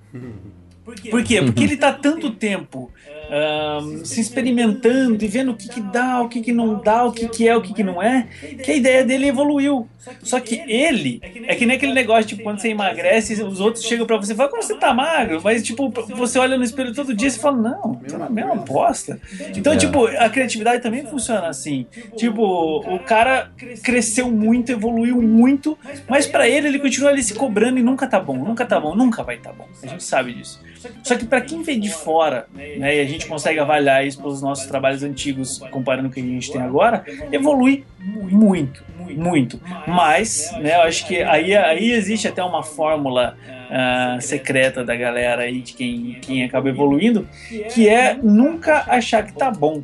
[1.12, 1.42] Por quê?
[1.42, 2.92] Porque ele tá tanto tempo
[3.30, 7.12] um, se experimentando e vendo o que, que dá, o que, que não dá, o
[7.12, 8.28] que, que é, o que, que não é,
[8.64, 9.88] que a ideia dele evoluiu.
[10.24, 14.06] Só que ele é que nem aquele negócio, tipo, quando você emagrece, os outros chegam
[14.06, 15.42] pra você e falam, como você tá magro?
[15.44, 19.20] Mas, tipo, você olha no espelho todo dia e fala, não, tá na mesma bosta.
[19.56, 19.78] Então, é.
[19.78, 21.86] tipo, a criatividade também funciona assim.
[22.16, 23.52] Tipo, o cara
[23.84, 25.78] cresceu muito, evoluiu muito,
[26.08, 28.96] mas para ele, ele continua ali se cobrando e nunca tá bom, nunca tá bom,
[28.96, 29.68] nunca vai tá bom.
[29.84, 30.62] A gente sabe disso.
[31.04, 34.42] Só que para quem vem de fora, né, e a gente consegue avaliar isso pelos
[34.42, 39.60] nossos trabalhos antigos, comparando com o que a gente tem agora, evolui muito, muito.
[39.88, 43.36] Mas, né, eu acho que aí, aí existe até uma fórmula
[43.70, 47.28] uh, secreta da galera aí, de quem, quem acaba evoluindo,
[47.74, 49.84] que é nunca achar que tá bom.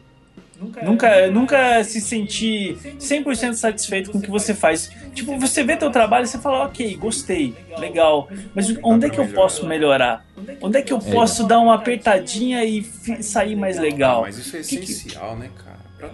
[0.59, 4.89] Nunca, nunca se sentir 100% satisfeito com o que você faz.
[5.13, 8.29] Tipo, você vê teu trabalho e você fala, ok, gostei, legal.
[8.53, 10.25] Mas onde é que eu posso melhorar?
[10.61, 11.11] Onde é que eu é.
[11.11, 12.83] posso dar uma apertadinha e
[13.21, 14.21] sair mais legal?
[14.21, 15.64] Mas isso é essencial, né, cara?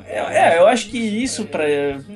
[0.05, 1.63] É, é, eu acho que isso, pra,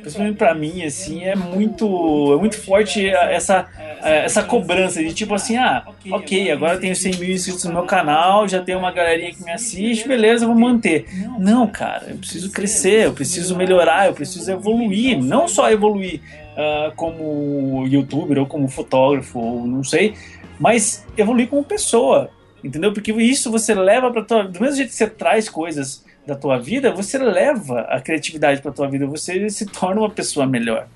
[0.01, 3.67] principalmente pra mim, assim, é muito, é muito forte essa,
[4.01, 7.83] essa cobrança de tipo assim, ah, ok, agora eu tenho 100 mil inscritos no meu
[7.83, 11.05] canal, já tenho uma galerinha que me assiste, beleza, vou manter.
[11.39, 16.21] Não, cara, eu preciso crescer, eu preciso melhorar, eu preciso evoluir, não só evoluir
[16.55, 20.13] uh, como youtuber ou como fotógrafo, ou não sei,
[20.59, 22.29] mas evoluir como pessoa,
[22.63, 22.93] entendeu?
[22.93, 24.43] Porque isso você leva pra tua.
[24.43, 28.71] Do mesmo jeito que você traz coisas da tua vida, você leva a criatividade para
[28.71, 30.87] tua vida, você se torna uma pessoa melhor.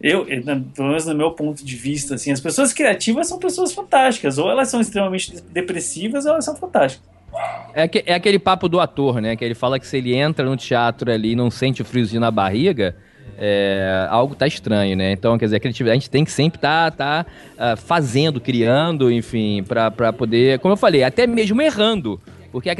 [0.00, 0.26] Eu,
[0.74, 4.50] pelo menos no meu ponto de vista, assim, as pessoas criativas são pessoas fantásticas, ou
[4.50, 7.08] elas são extremamente depressivas, ou elas são fantásticas.
[7.72, 9.34] É, que, é aquele papo do ator, né?
[9.34, 12.20] Que ele fala que se ele entra no teatro ali e não sente o friozinho
[12.20, 12.94] na barriga,
[13.38, 15.12] é, algo tá estranho, né?
[15.12, 15.60] Então, quer dizer,
[15.90, 20.76] a gente tem que sempre tá, tá, uh, fazendo, criando, enfim, para poder, como eu
[20.76, 22.20] falei, até mesmo errando.
[22.52, 22.76] Porque a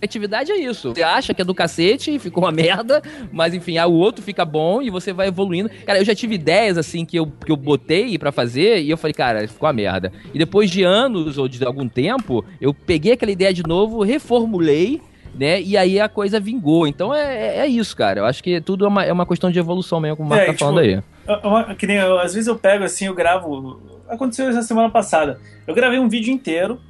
[0.00, 0.94] criatividade é isso.
[0.94, 4.80] Você acha que é do cacete, ficou uma merda, mas enfim, o outro fica bom
[4.80, 5.70] e você vai evoluindo.
[5.84, 8.96] Cara, eu já tive ideias assim que eu, que eu botei para fazer e eu
[8.96, 10.12] falei, cara, ficou uma merda.
[10.32, 15.00] E depois de anos ou de algum tempo, eu peguei aquela ideia de novo, reformulei
[15.32, 15.62] né?
[15.62, 16.88] E aí a coisa vingou.
[16.88, 18.20] Então é, é, é isso, cara.
[18.20, 20.42] Eu acho que tudo é uma, é uma questão de evolução mesmo, como o Marco
[20.42, 21.00] é, tá tipo, falando aí.
[21.44, 23.80] Uma, que nem eu, às vezes eu pego assim, eu gravo.
[24.08, 25.40] Aconteceu essa semana passada.
[25.68, 26.80] Eu gravei um vídeo inteiro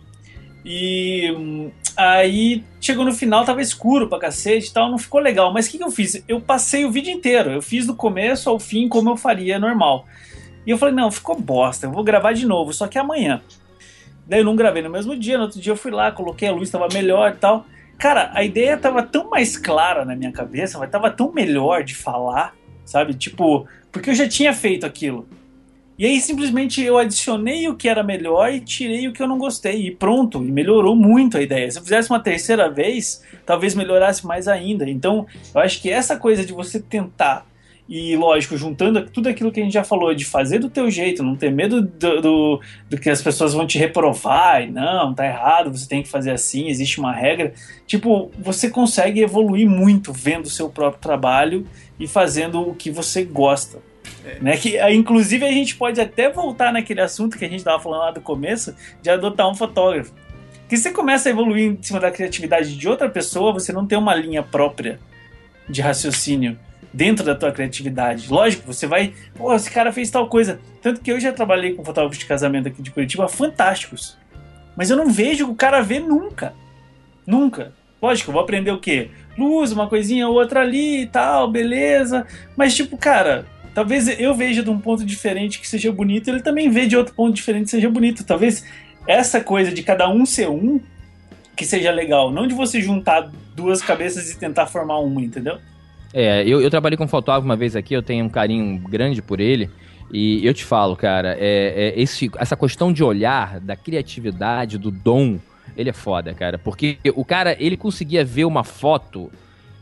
[0.65, 1.71] e hum,
[2.01, 5.53] aí chegou no final, tava escuro pra cacete e tal, não ficou legal.
[5.53, 6.23] Mas o que, que eu fiz?
[6.27, 10.07] Eu passei o vídeo inteiro, eu fiz do começo ao fim como eu faria normal.
[10.67, 13.43] E eu falei, não, ficou bosta, eu vou gravar de novo, só que amanhã.
[14.27, 16.53] Daí eu não gravei no mesmo dia, no outro dia eu fui lá, coloquei a
[16.53, 17.67] luz, tava melhor e tal.
[17.99, 21.95] Cara, a ideia tava tão mais clara na minha cabeça, mas tava tão melhor de
[21.95, 23.13] falar, sabe?
[23.15, 25.29] Tipo, porque eu já tinha feito aquilo.
[26.01, 29.37] E aí simplesmente eu adicionei o que era melhor e tirei o que eu não
[29.37, 29.87] gostei.
[29.87, 31.71] E pronto, e melhorou muito a ideia.
[31.71, 34.89] Se eu fizesse uma terceira vez, talvez melhorasse mais ainda.
[34.89, 37.47] Então, eu acho que essa coisa de você tentar
[37.87, 41.25] e lógico, juntando tudo aquilo que a gente já falou, de fazer do teu jeito,
[41.25, 45.27] não ter medo do, do, do, que as pessoas vão te reprovar, e não, tá
[45.27, 47.53] errado, você tem que fazer assim, existe uma regra.
[47.89, 51.67] Tipo, você consegue evoluir muito vendo o seu próprio trabalho
[51.99, 53.89] e fazendo o que você gosta.
[54.25, 54.39] É.
[54.41, 54.57] Né?
[54.57, 58.11] Que, inclusive, a gente pode até voltar naquele assunto que a gente estava falando lá
[58.11, 60.13] do começo, de adotar um fotógrafo.
[60.69, 63.99] Que você começa a evoluir em cima da criatividade de outra pessoa, você não tem
[63.99, 65.01] uma linha própria
[65.69, 66.59] de raciocínio
[66.93, 68.29] dentro da tua criatividade.
[68.31, 70.61] Lógico, você vai, pô, esse cara fez tal coisa.
[70.83, 74.17] Tanto que eu já trabalhei com fotógrafos de casamento aqui de Curitiba fantásticos.
[74.77, 76.55] Mas eu não vejo o cara ver nunca.
[77.27, 77.73] Nunca.
[78.01, 79.11] Lógico, eu vou aprender o quê?
[79.37, 82.27] Luz, uma coisinha outra ali e tal, beleza.
[82.57, 86.68] Mas, tipo, cara, Talvez eu veja de um ponto diferente que seja bonito, ele também
[86.68, 88.25] vê de outro ponto diferente que seja bonito.
[88.25, 88.64] Talvez
[89.07, 90.81] essa coisa de cada um ser um
[91.57, 95.59] que seja legal, não de você juntar duas cabeças e tentar formar uma, entendeu?
[96.12, 99.23] É, eu, eu trabalhei com um fotógrafo uma vez aqui, eu tenho um carinho grande
[99.23, 99.71] por ele.
[100.12, 104.91] E eu te falo, cara, é, é esse, essa questão de olhar, da criatividade, do
[104.91, 105.39] dom,
[105.77, 106.59] ele é foda, cara.
[106.59, 109.31] Porque o cara, ele conseguia ver uma foto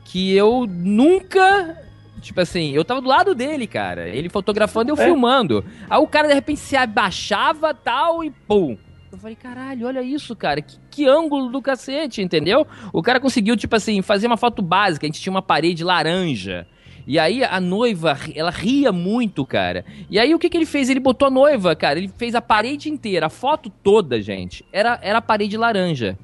[0.05, 1.76] que eu nunca
[2.21, 4.09] Tipo assim, eu tava do lado dele, cara.
[4.09, 5.05] Ele fotografando e eu é.
[5.05, 5.64] filmando.
[5.89, 8.77] Aí o cara de repente se abaixava tal e pum.
[9.11, 10.61] Eu falei, caralho, olha isso, cara.
[10.61, 12.66] Que, que ângulo do cacete, entendeu?
[12.93, 15.07] O cara conseguiu, tipo assim, fazer uma foto básica.
[15.07, 16.66] A gente tinha uma parede laranja.
[17.07, 19.83] E aí a noiva, ela ria muito, cara.
[20.11, 20.91] E aí o que, que ele fez?
[20.91, 21.99] Ele botou a noiva, cara.
[21.99, 24.62] Ele fez a parede inteira, a foto toda, gente.
[24.71, 26.19] Era, era a parede laranja.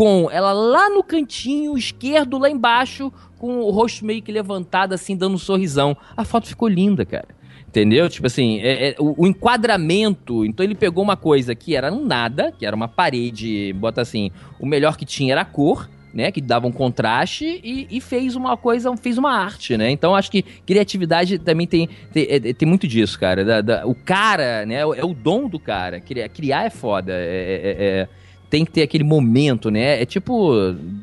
[0.00, 5.14] Com ela lá no cantinho esquerdo, lá embaixo, com o rosto meio que levantado, assim,
[5.14, 5.94] dando um sorrisão.
[6.16, 7.28] A foto ficou linda, cara.
[7.68, 8.08] Entendeu?
[8.08, 10.42] Tipo assim, é, é, o, o, enquadramento.
[10.46, 14.30] Então ele pegou uma coisa que era um nada, que era uma parede, bota assim,
[14.58, 16.32] o melhor que tinha era a cor, né?
[16.32, 19.90] Que dava um contraste e, e fez uma coisa, fez uma arte, né?
[19.90, 23.44] Então acho que criatividade também tem, tem, é, tem muito disso, cara.
[23.44, 24.76] Da, da, o cara, né?
[24.76, 26.00] É o, é dom do cara.
[26.00, 27.12] Criar, criar é foda.
[27.12, 27.76] é,
[28.08, 28.19] é
[28.50, 30.02] tem que ter aquele momento, né?
[30.02, 30.52] É tipo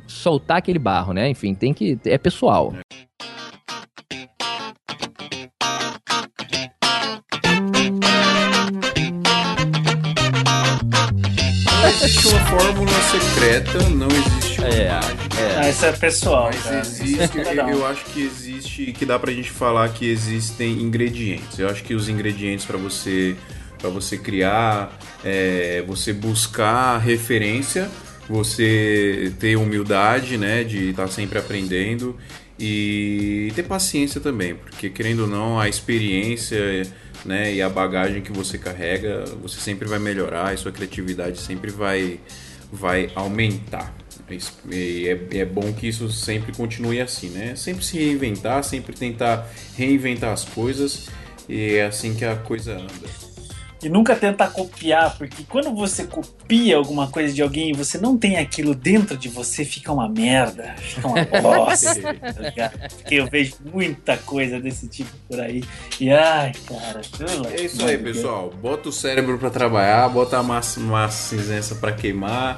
[0.05, 1.29] soltar aquele barro, né?
[1.29, 1.97] Enfim, tem que.
[2.05, 2.73] É pessoal.
[11.81, 15.57] Não existe uma fórmula secreta, não existe uma é, é.
[15.57, 16.49] Ah, isso é pessoal.
[16.53, 16.79] Mas cara.
[16.79, 21.57] existe, eu, eu acho que existe, que dá pra gente falar que existem ingredientes.
[21.57, 23.37] Eu acho que os ingredientes para você
[23.77, 27.89] para você criar, é, você buscar referência
[28.29, 32.15] você ter humildade, né, de estar tá sempre aprendendo
[32.59, 36.83] e ter paciência também, porque querendo ou não, a experiência
[37.23, 41.71] né, e a bagagem que você carrega, você sempre vai melhorar e sua criatividade sempre
[41.71, 42.19] vai,
[42.71, 43.95] vai aumentar.
[44.69, 47.55] E é, é bom que isso sempre continue assim, né?
[47.55, 51.07] Sempre se reinventar, sempre tentar reinventar as coisas
[51.47, 53.26] e é assim que a coisa anda.
[53.81, 58.17] E nunca tentar copiar, porque quando você copia alguma coisa de alguém e você não
[58.17, 62.79] tem aquilo dentro de você, fica uma merda, fica uma bosta, tá ligado?
[62.95, 65.63] Porque eu vejo muita coisa desse tipo por aí.
[65.99, 67.01] E ai, cara,
[67.51, 68.51] É isso aí, pessoal.
[68.61, 72.57] Bota o cérebro para trabalhar, bota a massa, massa cinzença para queimar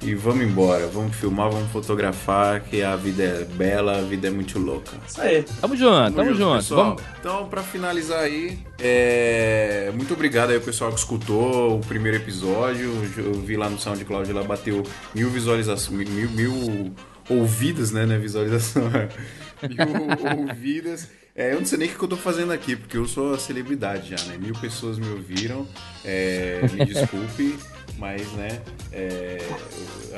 [0.00, 4.30] e vamos embora, vamos filmar, vamos fotografar, que a vida é bela, a vida é
[4.30, 4.92] muito louca.
[5.06, 5.44] Isso aí.
[5.60, 6.62] Tamo junto, tamo, junto.
[6.62, 6.74] junto.
[6.76, 7.02] Vamos...
[7.18, 9.90] Então, para finalizar aí, é...
[9.94, 12.92] muito obrigado aí ao pessoal que escutou o primeiro episódio.
[13.16, 14.84] Eu vi lá no SoundCloud, lá bateu
[15.14, 16.94] mil visualizações, mil, mil
[17.28, 18.84] ouvidas, né, né, visualização.
[19.68, 21.08] mil ouvidas.
[21.34, 23.38] É, eu não sei nem o que eu tô fazendo aqui, porque eu sou a
[23.38, 24.36] celebridade já, né?
[24.36, 25.68] Mil pessoas me ouviram.
[26.04, 27.56] É, me desculpe
[27.96, 28.60] mas né,
[28.92, 29.38] é,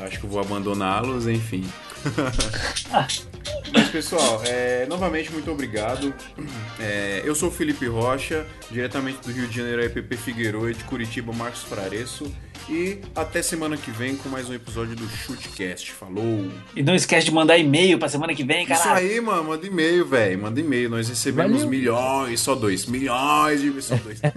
[0.05, 1.69] acho que vou abandoná-los, enfim.
[3.73, 6.15] mas pessoal, é, novamente muito obrigado.
[6.79, 11.33] É, eu sou o Felipe Rocha, diretamente do Rio de Janeiro, EPP Figueiredo de Curitiba,
[11.33, 12.33] Marcos Fraresso.
[12.71, 15.91] E até semana que vem com mais um episódio do Shootcast.
[15.91, 16.49] Falou!
[16.77, 18.79] E não esquece de mandar e-mail pra semana que vem, cara.
[18.79, 19.43] Isso aí, mano.
[19.43, 20.41] Manda e-mail, velho.
[20.41, 20.89] Manda e-mail.
[20.89, 21.69] Nós recebemos Valeu.
[21.69, 22.87] milhões, só dois.
[22.87, 24.21] Milhões de só dois.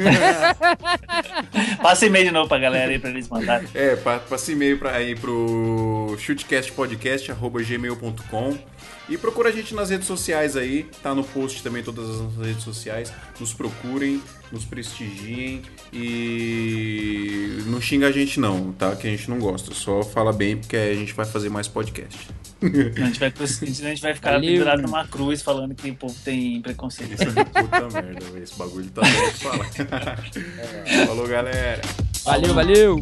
[1.79, 3.67] Passa e-mail de novo pra galera aí pra eles mandarem.
[3.75, 8.72] É, passa e-mail pra, aí pro shootcastpodcast.gmail.com
[9.09, 12.45] e procura a gente nas redes sociais aí, tá no post também todas as nossas
[12.45, 13.11] redes sociais.
[13.39, 18.95] Nos procurem, nos prestigiem e não xinga a gente não, tá?
[18.95, 22.29] Que a gente não gosta, só fala bem porque a gente vai fazer mais podcast.
[22.61, 24.51] A gente vai, a gente vai ficar Valeu.
[24.51, 27.13] pendurado numa cruz falando que o povo tem preconceito.
[27.13, 29.69] Isso é puta merda, esse bagulho tá bom de falar.
[31.07, 31.81] Falou, galera.
[32.23, 33.01] Valeu, valeu.